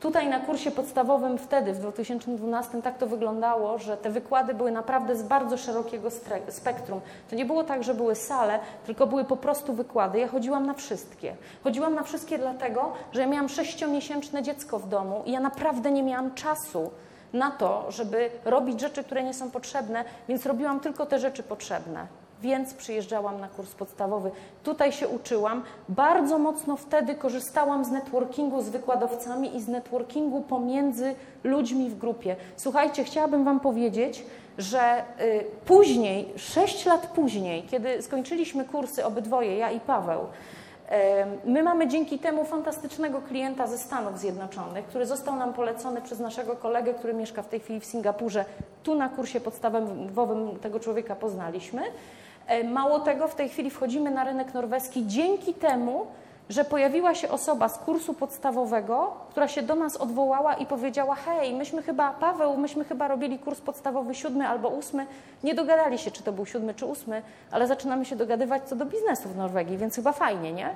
[0.00, 5.16] Tutaj na kursie podstawowym wtedy, w 2012, tak to wyglądało, że te wykłady były naprawdę
[5.16, 6.08] z bardzo szerokiego
[6.48, 7.00] spektrum.
[7.30, 10.18] To nie było tak, że były sale, tylko były po prostu wykłady.
[10.18, 11.36] Ja chodziłam na wszystkie.
[11.64, 16.02] Chodziłam na wszystkie dlatego, że ja miałam sześciomiesięczne dziecko w domu i ja naprawdę nie
[16.02, 16.90] miałam czasu
[17.32, 22.19] na to, żeby robić rzeczy, które nie są potrzebne, więc robiłam tylko te rzeczy potrzebne
[22.42, 24.30] więc przyjeżdżałam na kurs podstawowy.
[24.62, 25.62] Tutaj się uczyłam.
[25.88, 31.14] Bardzo mocno wtedy korzystałam z networkingu z wykładowcami i z networkingu pomiędzy
[31.44, 32.36] ludźmi w grupie.
[32.56, 34.24] Słuchajcie, chciałabym Wam powiedzieć,
[34.58, 40.20] że y, później, sześć lat później, kiedy skończyliśmy kursy obydwoje, ja i Paweł,
[41.44, 46.56] My mamy dzięki temu fantastycznego klienta ze Stanów Zjednoczonych, który został nam polecony przez naszego
[46.56, 48.44] kolegę, który mieszka w tej chwili w Singapurze.
[48.82, 51.82] Tu na kursie podstawowym tego człowieka poznaliśmy.
[52.50, 56.06] E, mało tego, w tej chwili wchodzimy na rynek norweski dzięki temu,
[56.48, 61.54] że pojawiła się osoba z kursu podstawowego, która się do nas odwołała i powiedziała: Hej,
[61.54, 65.06] myśmy chyba, Paweł, myśmy chyba robili kurs podstawowy siódmy albo ósmy.
[65.44, 68.86] Nie dogadali się, czy to był siódmy czy ósmy, ale zaczynamy się dogadywać co do
[68.86, 70.70] biznesu w Norwegii, więc chyba fajnie, nie?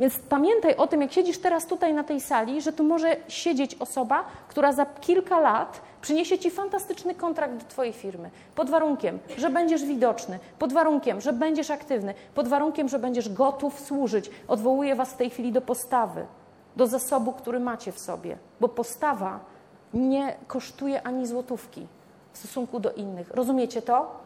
[0.00, 3.74] Więc pamiętaj o tym, jak siedzisz teraz tutaj na tej sali, że tu może siedzieć
[3.74, 8.30] osoba, która za kilka lat przyniesie ci fantastyczny kontrakt do Twojej firmy.
[8.54, 13.80] Pod warunkiem, że będziesz widoczny, pod warunkiem, że będziesz aktywny, pod warunkiem, że będziesz gotów
[13.80, 14.30] służyć.
[14.48, 16.26] Odwołuję Was w tej chwili do postawy,
[16.76, 19.40] do zasobu, który macie w sobie, bo postawa
[19.94, 21.86] nie kosztuje ani złotówki
[22.32, 23.30] w stosunku do innych.
[23.30, 24.16] Rozumiecie to?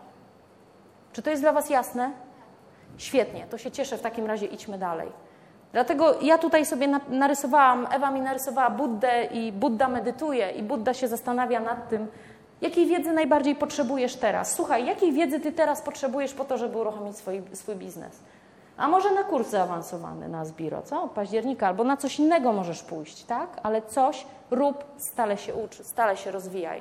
[1.12, 2.10] Czy to jest dla Was jasne?
[2.96, 3.98] Świetnie, to się cieszę.
[3.98, 5.08] W takim razie idźmy dalej.
[5.72, 11.08] Dlatego ja tutaj sobie narysowałam, Ewa mi narysowała Buddę i Budda medytuje i Budda się
[11.08, 12.06] zastanawia nad tym,
[12.60, 14.54] jakiej wiedzy najbardziej potrzebujesz teraz.
[14.54, 18.20] Słuchaj, jakiej wiedzy ty teraz potrzebujesz po to, żeby uruchomić swój, swój biznes?
[18.76, 21.02] A może na kurs zaawansowany na Zbiro, co?
[21.02, 23.48] Od października, albo na coś innego możesz pójść, tak?
[23.62, 26.80] Ale coś rób, stale się ucz, stale się rozwijaj,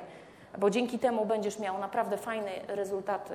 [0.58, 3.34] bo dzięki temu będziesz miał naprawdę fajne rezultaty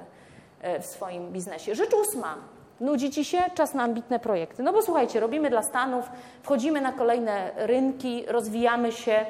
[0.62, 1.76] e, w swoim biznesie.
[1.76, 2.36] Rzecz ósma.
[2.80, 3.38] Nudzi ci się?
[3.56, 4.64] Czas na ambitne projekty.
[4.64, 6.10] No bo słuchajcie, robimy dla Stanów,
[6.44, 9.26] wchodzimy na kolejne rynki, rozwijamy się.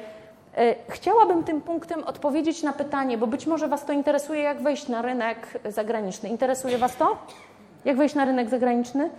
[0.56, 4.88] E, chciałabym tym punktem odpowiedzieć na pytanie, bo być może Was to interesuje, jak wejść
[4.88, 6.28] na rynek zagraniczny.
[6.28, 7.16] Interesuje Was to?
[7.84, 9.10] Jak wejść na rynek zagraniczny?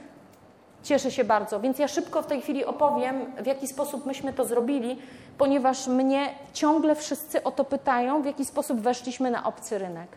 [0.84, 4.46] Cieszę się bardzo, więc ja szybko w tej chwili opowiem, w jaki sposób myśmy to
[4.46, 5.00] zrobili,
[5.38, 10.08] ponieważ mnie ciągle wszyscy o to pytają, w jaki sposób weszliśmy na obcy rynek.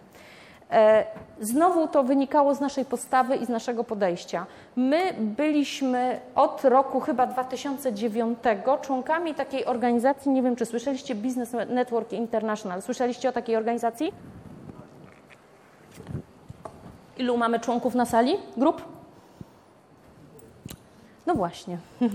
[0.72, 1.04] E,
[1.40, 4.46] znowu to wynikało z naszej postawy i z naszego podejścia.
[4.76, 8.38] My byliśmy od roku chyba 2009
[8.82, 12.82] członkami takiej organizacji, nie wiem czy słyszeliście, Business Network International.
[12.82, 14.12] Słyszeliście o takiej organizacji?
[17.18, 18.36] Ilu mamy członków na sali?
[18.56, 18.82] Grup?
[21.26, 21.78] No właśnie.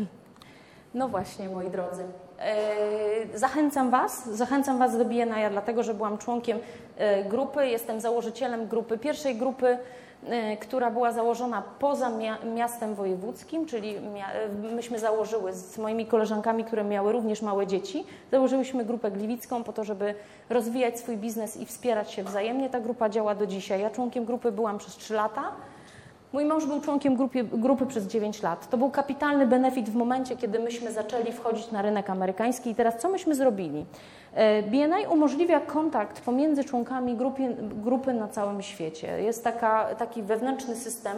[0.94, 2.04] No właśnie, moi drodzy.
[2.40, 6.60] E, zachęcam Was, zachęcam Was do BNI, dlatego że byłam członkiem
[6.98, 9.78] e, grupy, jestem założycielem grupy, pierwszej grupy,
[10.28, 12.12] e, która była założona poza
[12.56, 13.96] miastem wojewódzkim, czyli
[14.76, 19.84] myśmy założyły z moimi koleżankami, które miały również małe dzieci, założyłyśmy grupę gliwicką po to,
[19.84, 20.16] żeby
[20.50, 22.70] rozwijać swój biznes i wspierać się wzajemnie.
[22.70, 23.82] Ta grupa działa do dzisiaj.
[23.82, 25.52] Ja członkiem grupy byłam przez 3 lata.
[26.34, 28.70] Mój mąż był członkiem grupy, grupy przez 9 lat.
[28.70, 32.70] To był kapitalny benefit w momencie, kiedy myśmy zaczęli wchodzić na rynek amerykański.
[32.70, 33.86] I teraz co myśmy zrobili?
[34.34, 39.22] E, BNI umożliwia kontakt pomiędzy członkami grupy, grupy na całym świecie.
[39.22, 41.18] Jest taka, taki wewnętrzny system,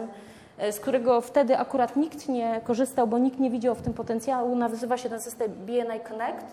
[0.58, 4.56] e, z którego wtedy akurat nikt nie korzystał, bo nikt nie widział w tym potencjału.
[4.56, 6.46] Nazywa się ten system BNI Connect.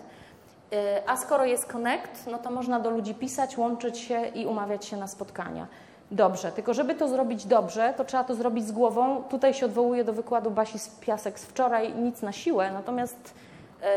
[0.72, 4.84] E, a skoro jest Connect, no to można do ludzi pisać, łączyć się i umawiać
[4.84, 5.66] się na spotkania
[6.10, 6.52] dobrze.
[6.52, 9.22] Tylko żeby to zrobić dobrze, to trzeba to zrobić z głową.
[9.22, 13.34] Tutaj się odwołuję do wykładu Basi z Piasek z wczoraj, nic na siłę, natomiast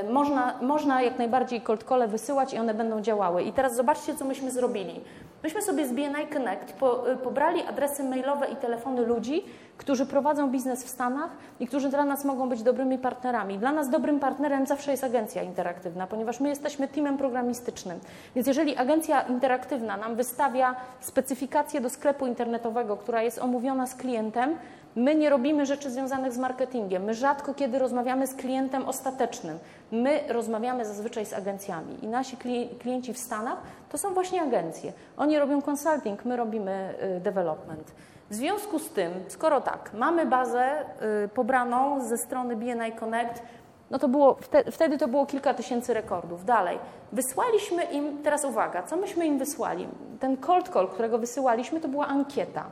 [0.10, 3.44] można, można jak najbardziej cold call wysyłać i one będą działały.
[3.44, 5.02] I teraz zobaczcie, co myśmy zrobili.
[5.44, 9.44] Myśmy sobie z BNI Connect po, y, pobrali adresy mailowe i telefony ludzi,
[9.78, 11.30] którzy prowadzą biznes w Stanach
[11.60, 13.58] i którzy dla nas mogą być dobrymi partnerami.
[13.58, 18.00] Dla nas dobrym partnerem zawsze jest agencja interaktywna, ponieważ my jesteśmy teamem programistycznym.
[18.36, 24.56] Więc jeżeli agencja interaktywna nam wystawia specyfikację do sklepu internetowego, która jest omówiona z klientem,
[24.96, 27.04] My nie robimy rzeczy związanych z marketingiem.
[27.04, 29.60] My rzadko kiedy rozmawiamy z klientem ostatecznym.
[29.92, 32.38] My rozmawiamy zazwyczaj z agencjami i nasi
[32.80, 33.58] klienci w Stanach
[33.90, 34.94] to są właśnie agencje.
[35.18, 37.92] Oni robią consulting, my robimy y, development.
[38.30, 40.86] W związku z tym, skoro tak, mamy bazę
[41.26, 43.44] y, pobraną ze strony BNI Connect,
[43.92, 44.38] no to było,
[44.72, 46.46] wtedy to było kilka tysięcy rekordów.
[46.46, 46.80] Dalej,
[47.12, 49.88] wysłaliśmy im, teraz uwaga, co myśmy im wysłali?
[50.20, 52.66] Ten cold call, którego wysyłaliśmy, to była ankieta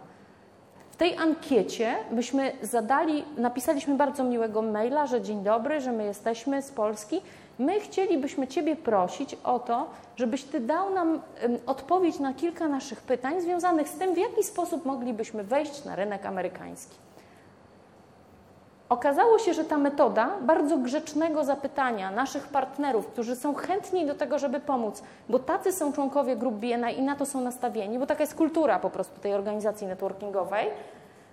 [1.00, 6.72] tej ankiecie byśmy zadali, napisaliśmy bardzo miłego maila, że dzień dobry, że my jesteśmy z
[6.72, 7.22] Polski.
[7.60, 11.22] My chcielibyśmy Ciebie prosić o to, żebyś Ty dał nam
[11.66, 16.26] odpowiedź na kilka naszych pytań związanych z tym, w jaki sposób moglibyśmy wejść na rynek
[16.26, 16.96] amerykański.
[18.90, 24.40] Okazało się, że ta metoda bardzo grzecznego zapytania naszych partnerów, którzy są chętni do tego,
[24.40, 28.24] żeby pomóc, bo tacy są członkowie grup BNI i na to są nastawieni, bo taka
[28.24, 30.68] jest kultura po prostu tej organizacji networkingowej,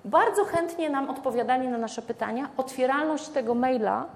[0.04, 2.48] bardzo chętnie nam odpowiadali na nasze pytania.
[2.56, 4.06] Otwieralność tego maila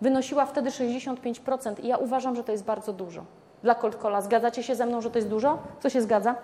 [0.00, 3.24] wynosiła wtedy 65% i ja uważam, że to jest bardzo dużo.
[3.62, 3.98] Dla cold.
[4.20, 5.58] Zgadzacie się ze mną, że to jest dużo?
[5.80, 6.34] Co się zgadza?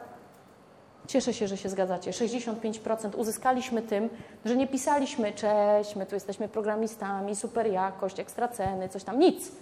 [1.10, 2.10] Cieszę się, że się zgadzacie.
[2.10, 4.08] 65% uzyskaliśmy tym,
[4.44, 9.18] że nie pisaliśmy cześć, my tu jesteśmy programistami, super jakość, ekstra ceny, coś tam.
[9.18, 9.52] Nic.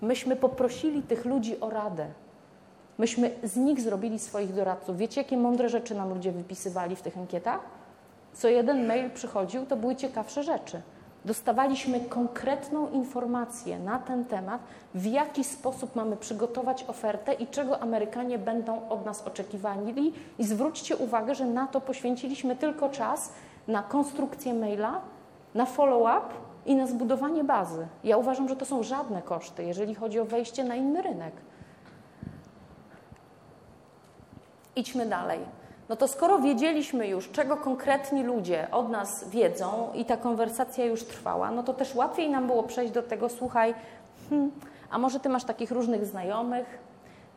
[0.00, 2.06] Myśmy poprosili tych ludzi o radę.
[2.98, 4.96] Myśmy z nich zrobili swoich doradców.
[4.96, 7.60] Wiecie, jakie mądre rzeczy nam ludzie wypisywali w tych ankietach?
[8.32, 10.82] Co jeden mail przychodził, to były ciekawsze rzeczy.
[11.24, 14.60] Dostawaliśmy konkretną informację na ten temat,
[14.94, 20.12] w jaki sposób mamy przygotować ofertę i czego Amerykanie będą od nas oczekiwali.
[20.38, 23.32] I zwróćcie uwagę, że na to poświęciliśmy tylko czas
[23.68, 25.00] na konstrukcję maila,
[25.54, 26.34] na follow-up
[26.66, 27.86] i na zbudowanie bazy.
[28.04, 31.32] Ja uważam, że to są żadne koszty, jeżeli chodzi o wejście na inny rynek.
[34.76, 35.59] Idźmy dalej.
[35.90, 41.04] No to skoro wiedzieliśmy już, czego konkretni ludzie od nas wiedzą i ta konwersacja już
[41.04, 43.74] trwała, no to też łatwiej nam było przejść do tego, słuchaj,
[44.30, 44.50] hmm,
[44.90, 46.78] a może ty masz takich różnych znajomych,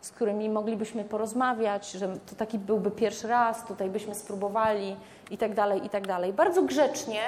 [0.02, 4.96] z którymi moglibyśmy porozmawiać, że to taki byłby pierwszy raz, tutaj byśmy spróbowali
[5.32, 6.34] i tak dalej, i tak dalej.
[6.34, 7.22] Bardzo grzecznie,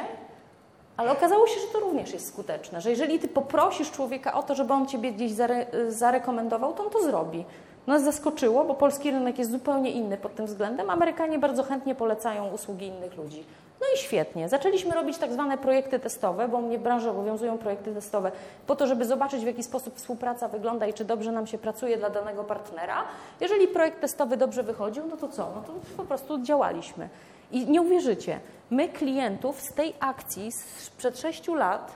[0.97, 4.55] ale okazało się, że to również jest skuteczne, że jeżeli ty poprosisz człowieka o to,
[4.55, 7.45] żeby on ciebie gdzieś zare zarekomendował, to on to zrobi.
[7.87, 10.89] Nas zaskoczyło, bo polski rynek jest zupełnie inny pod tym względem.
[10.89, 13.43] Amerykanie bardzo chętnie polecają usługi innych ludzi.
[13.81, 14.49] No i świetnie.
[14.49, 18.31] Zaczęliśmy robić tak zwane projekty testowe, bo mnie w branży obowiązują projekty testowe,
[18.67, 21.97] po to, żeby zobaczyć, w jaki sposób współpraca wygląda i czy dobrze nam się pracuje
[21.97, 23.03] dla danego partnera.
[23.41, 25.51] Jeżeli projekt testowy dobrze wychodził, no to co?
[25.55, 27.09] No to po prostu działaliśmy.
[27.51, 31.91] I nie uwierzycie, my klientów z tej akcji sprzed sześciu lat,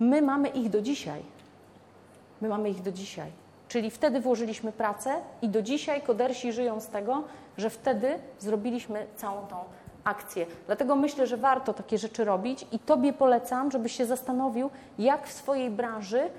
[0.00, 1.22] my mamy ich do dzisiaj.
[2.40, 3.41] My mamy ich do dzisiaj.
[3.72, 7.22] Czyli wtedy włożyliśmy pracę i do dzisiaj kodersi żyją z tego,
[7.56, 9.56] że wtedy zrobiliśmy całą tą
[10.04, 10.46] akcję.
[10.66, 15.32] Dlatego myślę, że warto takie rzeczy robić i Tobie polecam, żebyś się zastanowił, jak w
[15.32, 16.30] swojej branży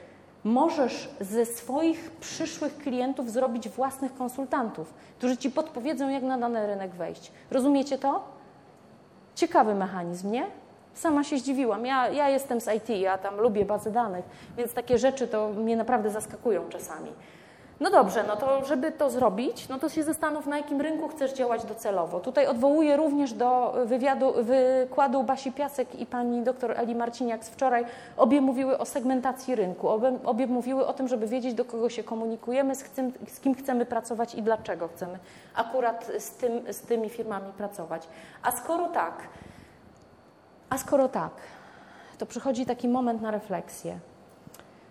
[0.44, 6.92] możesz ze swoich przyszłych klientów zrobić własnych konsultantów, którzy Ci podpowiedzą, jak na dany rynek
[6.92, 7.32] wejść.
[7.52, 8.24] Rozumiecie to?
[9.36, 10.46] Ciekawy mechanizm, nie?
[10.94, 11.86] Sama się zdziwiłam.
[11.86, 14.26] Ja, ja jestem z IT, ja tam lubię bazy danych,
[14.58, 17.12] więc takie rzeczy to mnie naprawdę zaskakują czasami.
[17.80, 21.34] No dobrze, no to żeby to zrobić, no to się zastanów, na jakim rynku chcesz
[21.34, 22.20] działać docelowo.
[22.20, 27.86] Tutaj odwołuję również do wywiadu, wykładu Basi Piasek i pani doktor Eli Marciniak z wczoraj.
[28.18, 32.04] Obie mówiły o segmentacji rynku, obie, obie mówiły o tym, żeby wiedzieć, do kogo się
[32.04, 35.20] komunikujemy, z, chcem, z kim chcemy pracować i dlaczego chcemy
[35.56, 38.08] akurat z, tym, z tymi firmami pracować.
[38.44, 39.14] A skoro tak,
[40.70, 41.32] a skoro tak,
[42.18, 44.00] to przychodzi taki moment na refleksję.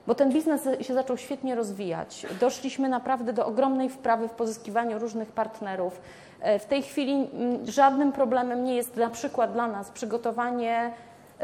[0.07, 2.27] Bo ten biznes się zaczął świetnie rozwijać.
[2.41, 6.01] Doszliśmy naprawdę do ogromnej wprawy w pozyskiwaniu różnych partnerów.
[6.41, 10.91] E, w tej chwili mm, żadnym problemem nie jest na przykład dla nas przygotowanie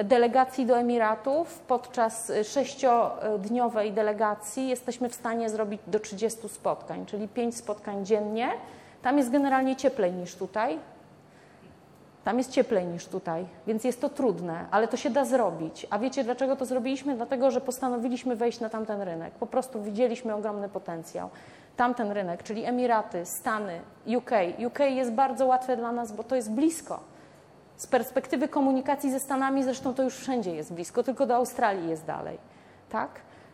[0.04, 1.58] delegacji do Emiratów.
[1.58, 8.48] Podczas sześciodniowej delegacji jesteśmy w stanie zrobić do 30 spotkań, czyli 5 spotkań dziennie.
[9.02, 10.78] Tam jest generalnie cieplej niż tutaj.
[12.28, 15.86] Tam jest cieplej niż tutaj, więc jest to trudne, ale to się da zrobić.
[15.90, 17.16] A wiecie dlaczego to zrobiliśmy?
[17.16, 19.34] Dlatego, że postanowiliśmy wejść na tamten rynek.
[19.34, 21.30] Po prostu widzieliśmy ogromny potencjał.
[21.76, 23.80] Tamten rynek, czyli Emiraty, Stany,
[24.16, 24.30] UK.
[24.66, 27.00] UK jest bardzo łatwe dla nas, bo to jest blisko.
[27.76, 32.04] Z perspektywy komunikacji ze Stanami, zresztą to już wszędzie jest blisko, tylko do Australii jest
[32.04, 32.38] dalej.
[32.90, 33.10] Tak?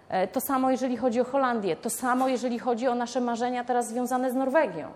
[0.08, 3.88] E, to samo jeżeli chodzi o Holandię, to samo jeżeli chodzi o nasze marzenia teraz
[3.88, 4.88] związane z Norwegią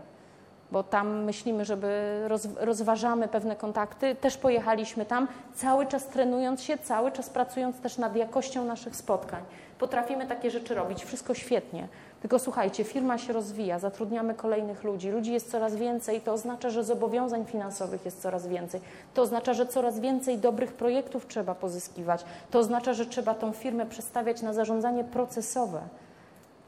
[0.72, 4.14] bo tam myślimy, żeby roz, rozważamy pewne kontakty.
[4.14, 9.42] Też pojechaliśmy tam, cały czas trenując się, cały czas pracując też nad jakością naszych spotkań.
[9.78, 11.88] Potrafimy takie rzeczy robić, wszystko świetnie.
[12.20, 16.84] Tylko słuchajcie, firma się rozwija, zatrudniamy kolejnych ludzi, ludzi jest coraz więcej, to oznacza, że
[16.84, 18.80] zobowiązań finansowych jest coraz więcej.
[19.14, 22.24] To oznacza, że coraz więcej dobrych projektów trzeba pozyskiwać.
[22.50, 25.80] To oznacza, że trzeba tą firmę przestawiać na zarządzanie procesowe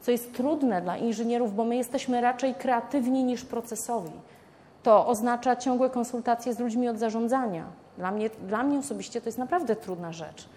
[0.01, 4.11] co jest trudne dla inżynierów, bo my jesteśmy raczej kreatywni niż procesowi.
[4.83, 7.65] To oznacza ciągłe konsultacje z ludźmi od zarządzania.
[7.97, 10.49] Dla mnie, dla mnie osobiście to jest naprawdę trudna rzecz.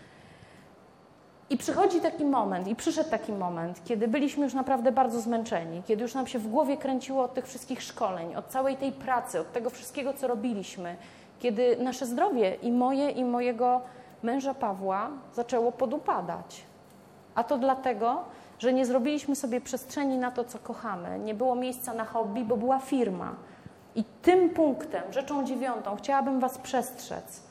[1.51, 6.03] I przychodzi taki moment, i przyszedł taki moment, kiedy byliśmy już naprawdę bardzo zmęczeni, kiedy
[6.03, 9.53] już nam się w głowie kręciło od tych wszystkich szkoleń, od całej tej pracy, od
[9.53, 10.97] tego wszystkiego, co robiliśmy,
[11.39, 13.81] kiedy nasze zdrowie i moje, i mojego
[14.23, 16.63] męża Pawła zaczęło podupadać.
[17.35, 18.25] A to dlatego,
[18.59, 21.19] że nie zrobiliśmy sobie przestrzeni na to, co kochamy.
[21.19, 23.35] Nie było miejsca na hobby, bo była firma.
[23.97, 27.43] I tym punktem, rzeczą dziewiątą, chciałabym Was przestrzec,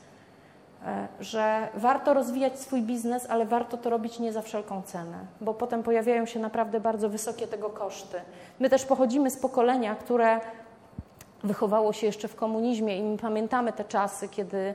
[0.86, 5.54] e, że warto rozwijać swój biznes, ale warto to robić nie za wszelką cenę, bo
[5.54, 8.20] potem pojawiają się naprawdę bardzo wysokie tego koszty.
[8.60, 10.40] My też pochodzimy z pokolenia, które
[11.44, 14.74] wychowało się jeszcze w komunizmie i my pamiętamy te czasy, kiedy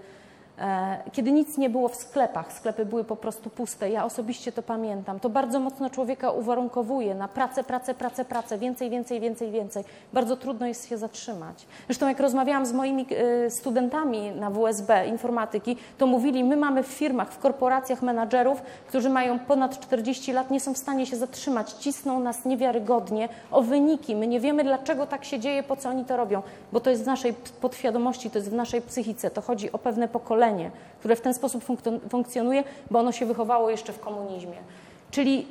[1.11, 3.89] kiedy nic nie było w sklepach, sklepy były po prostu puste.
[3.89, 5.19] Ja osobiście to pamiętam.
[5.19, 9.83] To bardzo mocno człowieka uwarunkowuje na pracę, pracę, pracę, pracę, więcej, więcej, więcej, więcej.
[10.13, 11.65] Bardzo trudno jest się zatrzymać.
[11.85, 13.07] Zresztą jak rozmawiałam z moimi
[13.45, 19.09] e, studentami na WSB informatyki, to mówili, my mamy w firmach, w korporacjach menadżerów, którzy
[19.09, 24.15] mają ponad 40 lat, nie są w stanie się zatrzymać, cisną nas niewiarygodnie o wyniki.
[24.15, 26.41] My nie wiemy, dlaczego tak się dzieje, po co oni to robią,
[26.71, 30.07] bo to jest w naszej podświadomości, to jest w naszej psychice, to chodzi o pewne
[30.07, 31.63] pokolenie pokolenie, które w ten sposób
[32.09, 34.57] funkcjonuje, bo ono się wychowało jeszcze w komunizmie.
[35.11, 35.47] Czyli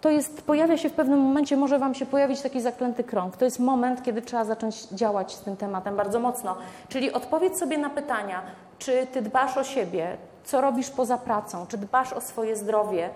[0.00, 3.36] to jest, pojawia się w pewnym momencie, może Wam się pojawić taki zaklęty krąg.
[3.36, 6.56] To jest moment, kiedy trzeba zacząć działać z tym tematem bardzo mocno.
[6.88, 8.42] Czyli odpowiedz sobie na pytania,
[8.78, 13.10] czy Ty dbasz o siebie, co robisz poza pracą, czy dbasz o swoje zdrowie,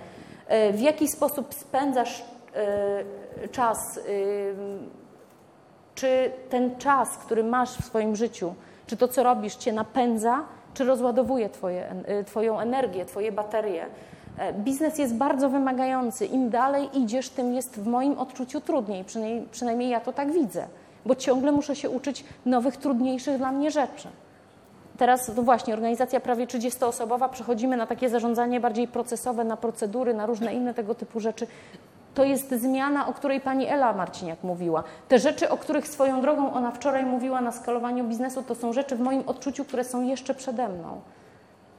[0.46, 2.24] e, w jaki sposób spędzasz
[2.54, 4.00] e, czas, e,
[5.94, 8.54] czy ten czas, który masz w swoim życiu,
[8.86, 10.44] czy to, co robisz, Cię napędza,
[10.76, 13.86] czy rozładowuje twoje, y, Twoją energię, Twoje baterie.
[14.38, 16.26] E, biznes jest bardzo wymagający.
[16.26, 19.04] Im dalej idziesz, tym jest w moim odczuciu trudniej.
[19.04, 20.66] Przynajmniej, przynajmniej ja to tak widzę,
[21.06, 24.08] bo ciągle muszę się uczyć nowych, trudniejszych dla mnie rzeczy.
[24.98, 30.26] Teraz, no właśnie, organizacja prawie 30-osobowa, przechodzimy na takie zarządzanie bardziej procesowe, na procedury, na
[30.26, 31.46] różne inne tego typu rzeczy
[32.16, 34.84] to jest zmiana, o której pani Ela Marciniak mówiła.
[35.08, 38.96] Te rzeczy, o których swoją drogą ona wczoraj mówiła na skalowaniu biznesu, to są rzeczy
[38.96, 41.00] w moim odczuciu, które są jeszcze przede mną.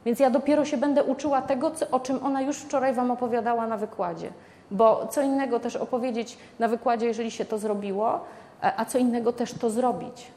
[0.05, 3.77] Więc ja dopiero się będę uczyła tego, o czym ona już wczoraj Wam opowiadała na
[3.77, 4.29] wykładzie.
[4.71, 8.19] Bo co innego też opowiedzieć na wykładzie, jeżeli się to zrobiło,
[8.63, 10.31] e, a co innego też to zrobić.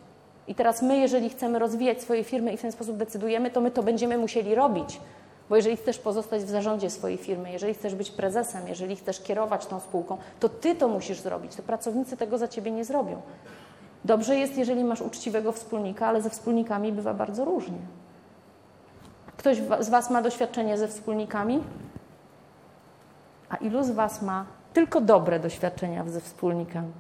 [0.49, 3.71] I teraz my, jeżeli chcemy rozwijać swoje firmy i w ten sposób decydujemy, to my
[3.71, 5.01] to będziemy musieli robić.
[5.51, 9.67] Bo jeżeli chcesz pozostać w zarządzie swojej firmy, jeżeli chcesz być prezesem, jeżeli chcesz kierować
[9.67, 11.57] tą spółką, to ty to musisz zrobić.
[11.57, 13.23] To pracownicy tego za ciebie nie zrobią.
[14.05, 17.79] Dobrze jest, jeżeli masz uczciwego wspólnika, ale ze wspólnikami bywa bardzo różnie.
[19.37, 21.63] Ktoś z Was ma doświadczenie ze wspólnikami?
[23.49, 26.93] A ilu z Was ma tylko dobre doświadczenia ze wspólnikami?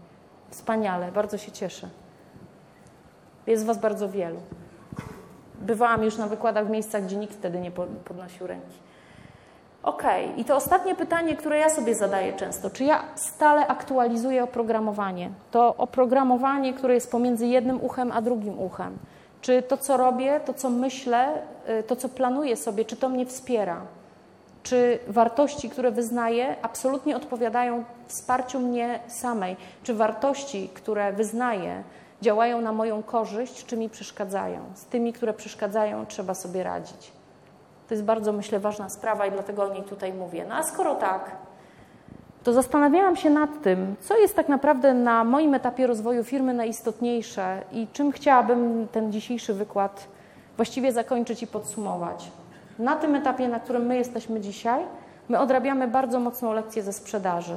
[0.50, 1.88] Wspaniale, bardzo się cieszę.
[3.46, 4.40] Jest Was bardzo wielu.
[5.60, 7.70] Bywałam już na wykładach w miejscach, gdzie nikt wtedy nie
[8.04, 8.78] podnosił ręki.
[9.82, 10.02] OK,
[10.36, 15.30] i to ostatnie pytanie, które ja sobie zadaję często, czy ja stale aktualizuję oprogramowanie?
[15.50, 18.98] To oprogramowanie, które jest pomiędzy jednym uchem a drugim uchem.
[19.40, 21.42] Czy to, co robię, to, co myślę,
[21.80, 23.80] y, to, co planuję sobie, czy to mnie wspiera?
[24.62, 29.56] Czy wartości, które wyznaję, absolutnie odpowiadają wsparciu mnie samej?
[29.82, 31.82] Czy wartości, które wyznaję,
[32.22, 34.60] działają na moją korzyść, czy mi przeszkadzają.
[34.74, 37.12] Z tymi, które przeszkadzają, trzeba sobie radzić.
[37.88, 40.44] To jest bardzo, myślę, ważna sprawa i dlatego o niej tutaj mówię.
[40.48, 41.30] No a skoro tak,
[42.44, 47.62] to zastanawiałam się nad tym, co jest tak naprawdę na moim etapie rozwoju firmy najistotniejsze
[47.72, 50.08] i czym chciałabym ten dzisiejszy wykład
[50.56, 52.30] właściwie zakończyć i podsumować.
[52.78, 54.82] Na tym etapie, na którym my jesteśmy dzisiaj,
[55.28, 57.56] my odrabiamy bardzo mocną lekcję ze sprzedaży.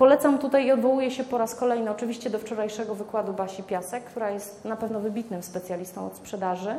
[0.00, 4.30] Polecam tutaj i odwołuję się po raz kolejny oczywiście do wczorajszego wykładu Basi Piasek, która
[4.30, 6.74] jest na pewno wybitnym specjalistą od sprzedaży.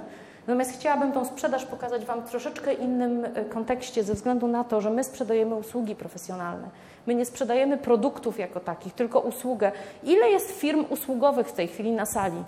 [0.47, 4.81] Natomiast chciałabym tą sprzedaż pokazać Wam w troszeczkę innym e, kontekście, ze względu na to,
[4.81, 6.69] że my sprzedajemy usługi profesjonalne.
[7.07, 9.71] My nie sprzedajemy produktów jako takich, tylko usługę.
[10.03, 12.43] Ile jest firm usługowych w tej chwili na sali?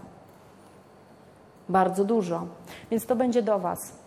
[1.70, 2.48] Bardzo dużo.
[2.92, 4.03] Więc to będzie do Was.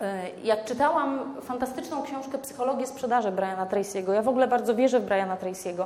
[0.00, 5.04] E, jak czytałam fantastyczną książkę Psychologię sprzedaży Briana Tracy'ego, ja w ogóle bardzo wierzę w
[5.04, 5.84] Briana Tracy'ego.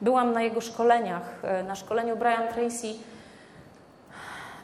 [0.00, 1.22] Byłam na jego szkoleniach.
[1.42, 2.86] E, na szkoleniu Brian Tracy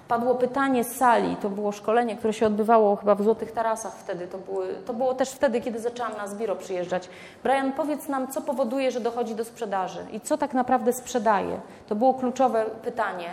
[0.08, 1.36] padło pytanie z sali.
[1.36, 4.26] To było szkolenie, które się odbywało chyba w Złotych Tarasach wtedy.
[4.26, 7.08] To, były, to było też wtedy, kiedy zaczęłam na Zbiro przyjeżdżać.
[7.42, 11.60] Brian, powiedz nam, co powoduje, że dochodzi do sprzedaży i co tak naprawdę sprzedaje.
[11.88, 13.26] To było kluczowe pytanie.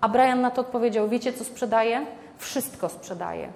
[0.00, 2.06] A Brian na to odpowiedział, wiecie co sprzedaje?
[2.38, 3.48] Wszystko sprzedaje.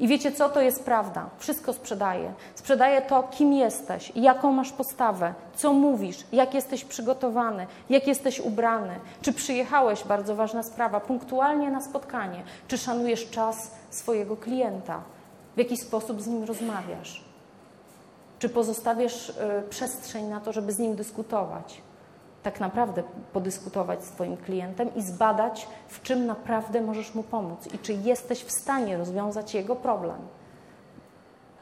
[0.00, 0.48] I wiecie co?
[0.48, 1.30] To jest prawda.
[1.38, 2.32] Wszystko sprzedaje.
[2.54, 8.94] Sprzedaje to, kim jesteś, jaką masz postawę, co mówisz, jak jesteś przygotowany, jak jesteś ubrany,
[9.22, 15.02] czy przyjechałeś, bardzo ważna sprawa, punktualnie na spotkanie, czy szanujesz czas swojego klienta,
[15.54, 17.24] w jaki sposób z nim rozmawiasz,
[18.38, 19.34] czy pozostawiasz y,
[19.70, 21.85] przestrzeń na to, żeby z nim dyskutować
[22.46, 27.78] tak naprawdę podyskutować z Twoim klientem i zbadać, w czym naprawdę możesz mu pomóc i
[27.78, 30.16] czy jesteś w stanie rozwiązać jego problem.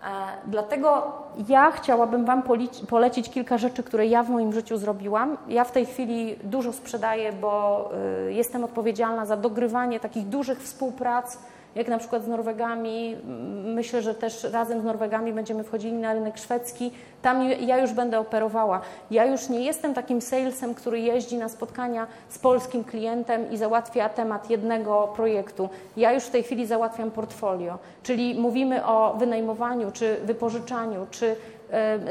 [0.02, 0.06] E,
[0.46, 1.12] dlatego
[1.48, 2.42] ja chciałabym Wam
[2.88, 5.36] polecić kilka rzeczy, które ja w moim życiu zrobiłam.
[5.48, 7.90] Ja w tej chwili dużo sprzedaję, bo
[8.28, 11.38] y, jestem odpowiedzialna za dogrywanie takich dużych współprac
[11.74, 13.16] jak na przykład z Norwegami.
[13.64, 16.90] Myślę, że też razem z Norwegami będziemy wchodzili na rynek szwedzki.
[17.22, 18.80] Tam ja już będę operowała.
[19.10, 24.08] Ja już nie jestem takim salesem, który jeździ na spotkania z polskim klientem i załatwia
[24.08, 25.68] temat jednego projektu.
[25.96, 31.36] Ja już w tej chwili załatwiam portfolio, czyli mówimy o wynajmowaniu, czy wypożyczaniu, czy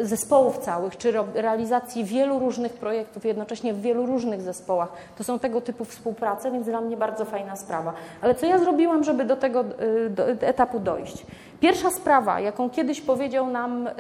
[0.01, 4.91] zespołów całych, czy realizacji wielu różnych projektów jednocześnie w wielu różnych zespołach.
[5.18, 7.93] To są tego typu współprace, więc dla mnie bardzo fajna sprawa.
[8.22, 11.26] Ale co ja zrobiłam, żeby do tego e, do etapu dojść?
[11.60, 13.91] Pierwsza sprawa, jaką kiedyś powiedział nam e,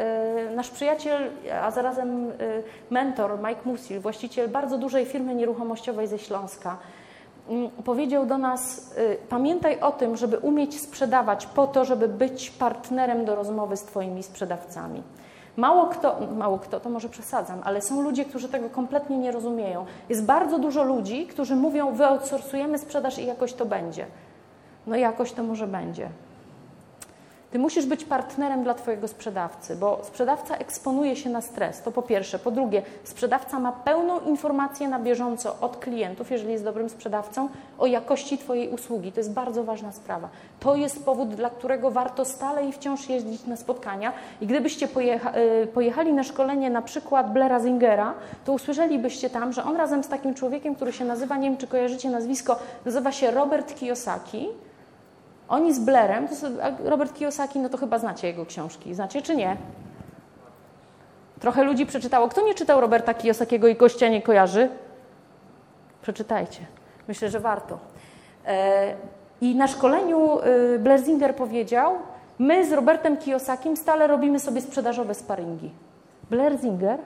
[0.55, 1.29] nasz przyjaciel,
[1.61, 2.31] a zarazem
[2.89, 6.77] mentor Mike Musil, właściciel bardzo dużej firmy nieruchomościowej ze Śląska,
[7.49, 8.93] mm, powiedział do nas:
[9.29, 14.23] Pamiętaj o tym, żeby umieć sprzedawać po to, żeby być partnerem do rozmowy z Twoimi
[14.23, 15.03] sprzedawcami.
[15.57, 19.85] Mało kto, mało kto, to może przesadzam, ale są ludzie, którzy tego kompletnie nie rozumieją.
[20.09, 24.05] Jest bardzo dużo ludzi, którzy mówią, wyoutsourcujemy sprzedaż i jakoś to będzie.
[24.87, 26.09] No jakoś to może będzie.
[27.53, 31.81] Ty musisz być partnerem dla Twojego sprzedawcy, bo sprzedawca eksponuje się na stres.
[31.81, 32.39] To po pierwsze.
[32.39, 37.49] Po drugie, sprzedawca ma pełną informację na bieżąco od klientów, jeżeli jest dobrym sprzedawcą,
[37.79, 39.11] o jakości Twojej usługi.
[39.11, 40.29] To jest bardzo ważna sprawa.
[40.59, 44.13] To jest powód, dla którego warto stale i wciąż jeździć na spotkania.
[44.41, 45.33] I gdybyście pojecha
[45.63, 48.13] y, pojechali na szkolenie na przykład Blaira Zingera,
[48.45, 51.67] to usłyszelibyście tam, że on razem z takim człowiekiem, który się nazywa, nie wiem czy
[51.67, 54.47] kojarzycie nazwisko, nazywa się Robert Kiyosaki
[55.49, 56.33] oni z Blairem, to
[56.89, 58.95] Robert Kiyosaki, no to chyba znacie jego książki.
[58.95, 59.57] Znacie czy nie?
[61.39, 62.27] Trochę ludzi przeczytało.
[62.27, 64.69] Kto nie czytał Roberta Kiyosakiego i gościa nie kojarzy?
[66.01, 66.59] Przeczytajcie.
[67.07, 67.79] Myślę, że warto.
[68.45, 68.93] E,
[69.41, 71.95] I na szkoleniu e, Blair Zinger powiedział,
[72.39, 75.71] my z Robertem Kiyosakim stale robimy sobie sprzedażowe sparingi.
[76.29, 76.99] Blair Zinger,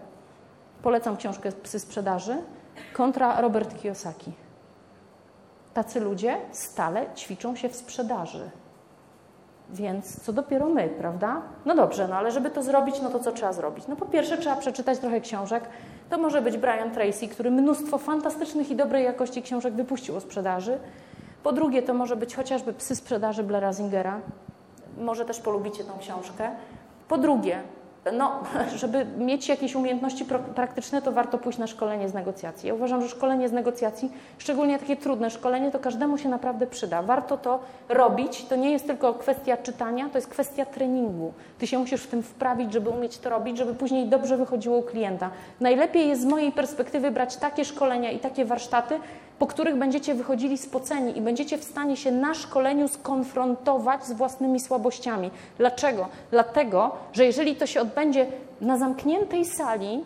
[0.81, 2.37] polecam książkę Psy Sprzedaży,
[2.93, 4.31] kontra Robert Kiyosaki.
[5.77, 8.49] Tacy ludzie stale ćwiczą się w sprzedaży.
[9.69, 11.41] Więc co dopiero my, prawda?
[11.65, 13.87] No dobrze, no ale żeby to zrobić, no to co trzeba zrobić?
[13.87, 15.63] No po pierwsze trzeba przeczytać trochę książek.
[16.09, 20.79] To może być Brian Tracy, który mnóstwo fantastycznych i dobrej jakości książek wypuścił o sprzedaży.
[21.43, 24.21] Po drugie to może być chociażby Psy sprzedaży Blaira Zingera.
[24.97, 26.51] Może też polubicie tą książkę.
[27.07, 27.61] Po drugie,
[28.11, 28.39] no,
[28.81, 32.67] żeby mieć jakieś umiejętności praktyczne, to warto pójść na szkolenie z negocjacji.
[32.67, 37.01] Ja uważam, że szkolenie z negocjacji, szczególnie takie trudne szkolenie, to każdemu się naprawdę przyda.
[37.01, 38.45] Warto to robić.
[38.45, 41.33] To nie jest tylko kwestia czytania, to jest kwestia treningu.
[41.59, 44.83] Ty się musisz w tym wprawić, żeby umieć to robić, żeby później dobrze wychodziło u
[44.83, 45.29] klienta.
[45.59, 48.99] Najlepiej jest z mojej perspektywy brać takie szkolenia i takie warsztaty,
[49.39, 54.59] po których będziecie wychodzili spoceni i będziecie w stanie się na szkoleniu skonfrontować z własnymi
[54.59, 55.31] słabościami.
[55.57, 56.07] Dlaczego?
[56.31, 58.25] Dlatego, że jeżeli to się odbędzie
[58.61, 60.03] na zamkniętej sali,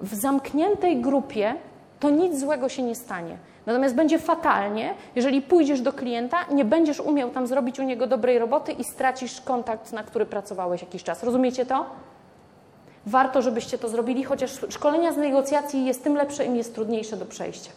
[0.00, 1.54] w zamkniętej grupie,
[2.00, 3.36] to nic złego się nie stanie.
[3.66, 8.38] Natomiast będzie fatalnie, jeżeli pójdziesz do klienta, nie będziesz umiał tam zrobić u niego dobrej
[8.38, 11.22] roboty i stracisz kontakt, na który pracowałeś jakiś czas.
[11.22, 11.86] Rozumiecie to?
[13.06, 17.26] Warto, żebyście to zrobili, chociaż szkolenia z negocjacji jest tym lepsze, im jest trudniejsze do
[17.26, 17.70] przejścia.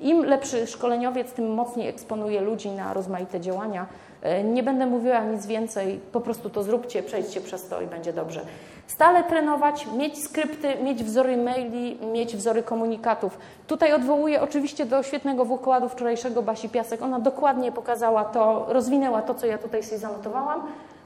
[0.00, 3.86] Im lepszy szkoleniowiec, tym mocniej eksponuje ludzi na rozmaite działania.
[4.22, 8.12] E, nie będę mówiła nic więcej, po prostu to zróbcie, przejdźcie przez to i będzie
[8.12, 8.40] dobrze.
[8.86, 13.38] Stale trenować, mieć skrypty, mieć wzory maili, mieć wzory komunikatów.
[13.66, 17.02] Tutaj odwołuję oczywiście do świetnego wykładu wczorajszego Basi Piasek.
[17.02, 20.62] Ona dokładnie pokazała to, rozwinęła to, co ja tutaj sobie zanotowałam.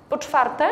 [0.08, 0.64] Po czwarte,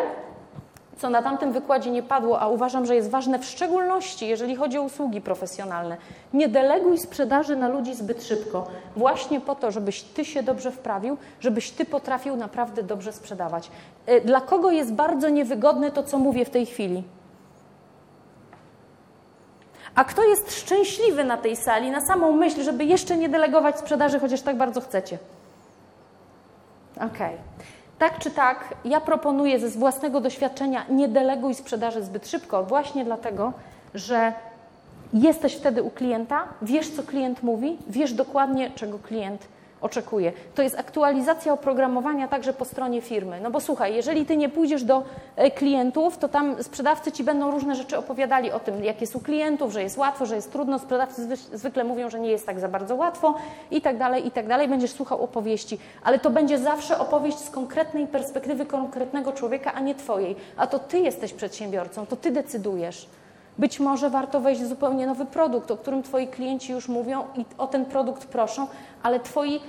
[0.97, 4.79] co na tamtym wykładzie nie padło, a uważam, że jest ważne w szczególności, jeżeli chodzi
[4.79, 5.97] o usługi profesjonalne.
[6.33, 8.67] Nie deleguj sprzedaży na ludzi zbyt szybko,
[8.97, 13.71] właśnie po to, żebyś ty się dobrze wprawił, żebyś ty potrafił naprawdę dobrze sprzedawać.
[14.07, 17.03] E, dla kogo jest bardzo niewygodne to, co mówię w tej chwili?
[19.95, 24.21] A kto jest szczęśliwy na tej sali, na samą myśl, żeby jeszcze nie delegować sprzedaży,
[24.21, 25.19] chociaż tak bardzo chcecie?
[26.97, 27.07] Okej.
[27.07, 27.39] Okay.
[27.99, 33.53] Tak czy tak, ja proponuję ze własnego doświadczenia nie deleguj sprzedaży zbyt szybko, właśnie dlatego,
[33.95, 34.33] że
[35.13, 39.49] jesteś wtedy u klienta, wiesz, co klient mówi, wiesz dokładnie, czego klient
[39.81, 40.33] oczekuje.
[40.55, 43.41] To jest aktualizacja oprogramowania także po stronie firmy.
[43.43, 45.03] No bo słuchaj, jeżeli ty nie pójdziesz do
[45.37, 49.21] e, klientów, to tam sprzedawcy ci będą różne rzeczy opowiadali o tym, jak jest u
[49.21, 50.79] klientów, że jest łatwo, że jest trudno.
[50.79, 53.35] Sprzedawcy zwykle mówią, że nie jest tak za bardzo łatwo
[53.71, 54.69] i tak dalej, i tak dalej.
[54.69, 59.95] Będziesz słuchał opowieści, ale to będzie zawsze opowieść z konkretnej perspektywy konkretnego człowieka, a nie
[59.95, 60.37] twojej.
[60.57, 63.09] A to ty jesteś przedsiębiorcą, to ty decydujesz.
[63.59, 67.45] Być może warto wejść w zupełnie nowy produkt, o którym Twoi klienci już mówią i
[67.59, 68.67] o ten produkt proszą,
[69.03, 69.61] ale Twoi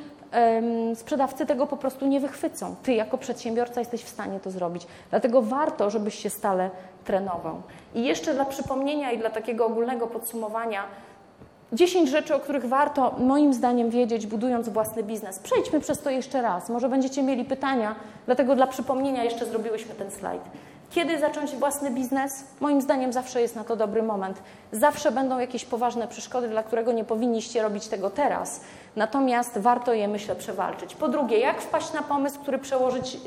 [0.96, 2.76] sprzedawcy tego po prostu nie wychwycą.
[2.84, 4.88] Ty jako przedsiębiorca jesteś w stanie to zrobić.
[5.10, 6.70] Dlatego warto, żebyś się stale
[7.06, 7.62] trenował.
[7.96, 10.84] I jeszcze dla przypomnienia i dla takiego ogólnego podsumowania,
[11.74, 15.40] 10 rzeczy, o których warto moim zdaniem wiedzieć, budując własny biznes.
[15.40, 16.70] Przejdźmy przez to jeszcze raz.
[16.70, 20.42] Może będziecie mieli pytania, dlatego dla przypomnienia jeszcze zrobiłyśmy ten slajd.
[20.92, 22.44] Kiedy zacząć własny biznes?
[22.60, 24.42] Moim zdaniem zawsze jest na to dobry moment.
[24.72, 28.62] Zawsze będą jakieś poważne przeszkody, dla którego nie powinniście robić tego teraz.
[28.96, 30.96] Natomiast warto je, myślę, przewalczyć.
[30.96, 33.18] Po drugie, jak wpaść na pomysł, który przełożyć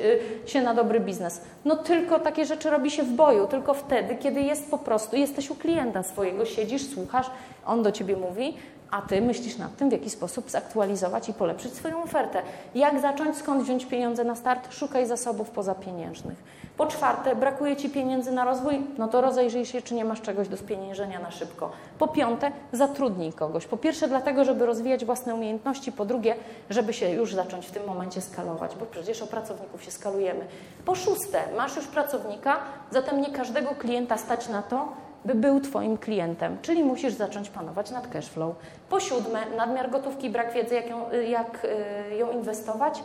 [0.45, 1.41] y, się na dobry biznes?
[1.65, 5.51] No tylko takie rzeczy robi się w boju, tylko wtedy, kiedy jest po prostu, jesteś
[5.51, 7.31] u klienta swojego, siedzisz, słuchasz,
[7.67, 8.57] on do ciebie mówi,
[8.91, 12.43] a ty myślisz nad tym, w jaki sposób zaktualizować i polepszyć swoją ofertę.
[12.75, 14.75] Jak zacząć, skąd wziąć pieniądze na start?
[14.75, 16.60] Szukaj zasobów pozapieniężnych.
[16.81, 20.49] Po czwarte, brakuje Ci pieniędzy na rozwój, no to rozejrzyj się, czy nie masz czegoś
[20.49, 21.71] do spieniężenia na szybko.
[21.99, 23.67] Po piąte, zatrudnij kogoś.
[23.67, 26.35] Po pierwsze, dlatego, żeby rozwijać własne umiejętności, po drugie,
[26.71, 30.47] żeby się już zacząć w tym momencie skalować, bo przecież o pracowników się skalujemy.
[30.85, 32.57] Po szóste, masz już pracownika,
[32.91, 34.89] zatem nie każdego klienta stać na to,
[35.25, 38.55] by był Twoim klientem, czyli musisz zacząć panować nad cashflow.
[38.89, 41.67] Po siódme, nadmiar gotówki, brak wiedzy, jak ją, jak
[42.13, 43.03] y, ją inwestować.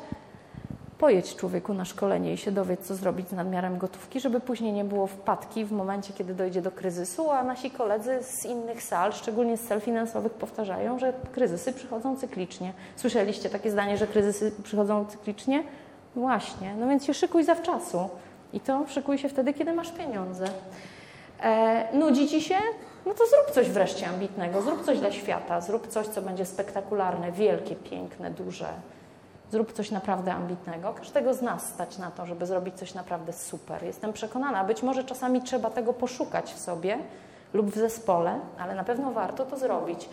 [0.97, 4.83] Pojedź człowieku na szkolenie i się dowiedz, co zrobić z nadmiarem gotówki, żeby później nie
[4.83, 9.57] było wpadki w momencie, kiedy dojdzie do kryzysu, a nasi koledzy z innych sal, szczególnie
[9.57, 12.73] z sal finansowych, powtarzają, że kryzysy przychodzą cyklicznie.
[12.95, 15.63] Słyszeliście takie zdanie, że kryzysy przychodzą cyklicznie?
[16.15, 18.09] Właśnie, no więc się szykuj zawczasu.
[18.53, 20.45] I to szykuj się wtedy, kiedy masz pieniądze.
[21.41, 22.55] E, nudzi ci się?
[23.05, 27.31] No to zrób coś wreszcie ambitnego, zrób coś dla świata, zrób coś, co będzie spektakularne,
[27.31, 28.67] wielkie, piękne, duże.
[29.51, 30.93] Zrób coś naprawdę ambitnego.
[30.93, 33.83] Każdego z nas stać na to, żeby zrobić coś naprawdę super.
[33.83, 36.97] Jestem przekonana, być może czasami trzeba tego poszukać w sobie
[37.53, 40.09] lub w zespole, ale na pewno warto to zrobić.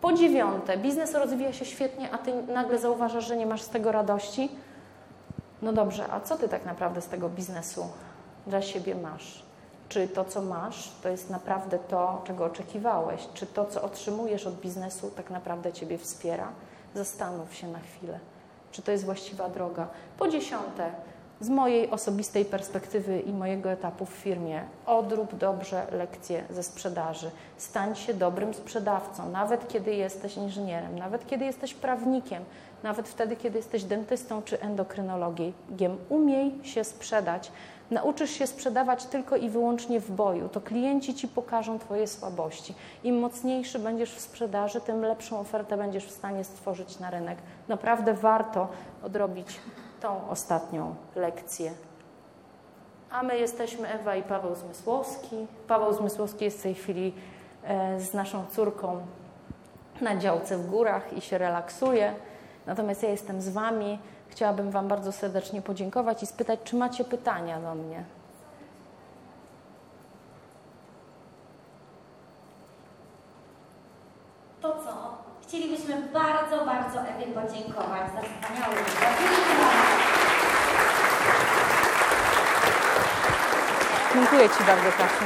[0.00, 3.92] Po dziewiąte, biznes rozwija się świetnie, a ty nagle zauważasz, że nie masz z tego
[3.92, 4.48] radości.
[5.62, 7.86] No dobrze, a co ty tak naprawdę z tego biznesu
[8.46, 9.44] dla siebie masz?
[9.88, 13.28] Czy to, co masz, to jest naprawdę to, czego oczekiwałeś?
[13.34, 16.48] Czy to, co otrzymujesz od biznesu, tak naprawdę ciebie wspiera?
[16.94, 18.18] Zastanów się na chwilę
[18.74, 19.88] czy to jest właściwa droga.
[20.18, 20.90] Po dziesiąte,
[21.40, 27.30] z mojej osobistej perspektywy i mojego etapu w firmie, odrób dobrze lekcje ze sprzedaży.
[27.56, 32.44] Stań się dobrym sprzedawcą, nawet kiedy jesteś inżynierem, nawet kiedy jesteś prawnikiem,
[32.82, 35.98] nawet wtedy, kiedy jesteś dentystą czy endokrynologiem.
[36.08, 37.52] Umiej się sprzedać.
[37.90, 40.48] Nauczysz się sprzedawać tylko i wyłącznie w boju.
[40.48, 42.74] To klienci ci pokażą Twoje słabości.
[43.04, 47.38] Im mocniejszy będziesz w sprzedaży, tym lepszą ofertę będziesz w stanie stworzyć na rynek.
[47.68, 48.68] Naprawdę warto
[49.02, 49.60] odrobić
[50.00, 51.72] tą ostatnią lekcję.
[53.10, 55.46] A my jesteśmy Ewa i Paweł Zmysłowski.
[55.68, 57.14] Paweł Zmysłowski jest w tej chwili
[57.64, 59.00] e, z naszą córką
[60.00, 62.14] na działce w górach i się relaksuje.
[62.66, 63.98] Natomiast ja jestem z Wami.
[64.34, 68.04] Chciałabym Wam bardzo serdecznie podziękować i spytać, czy macie pytania do mnie.
[74.60, 75.18] To co?
[75.42, 78.76] Chcielibyśmy bardzo, bardzo Ewie podziękować za wspaniały.
[84.14, 85.24] Dziękuję Ci bardzo, Kasiu.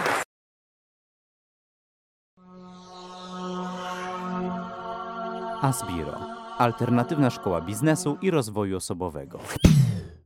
[5.63, 6.28] Asbiro.
[6.59, 9.39] Alternatywna szkoła biznesu i rozwoju osobowego.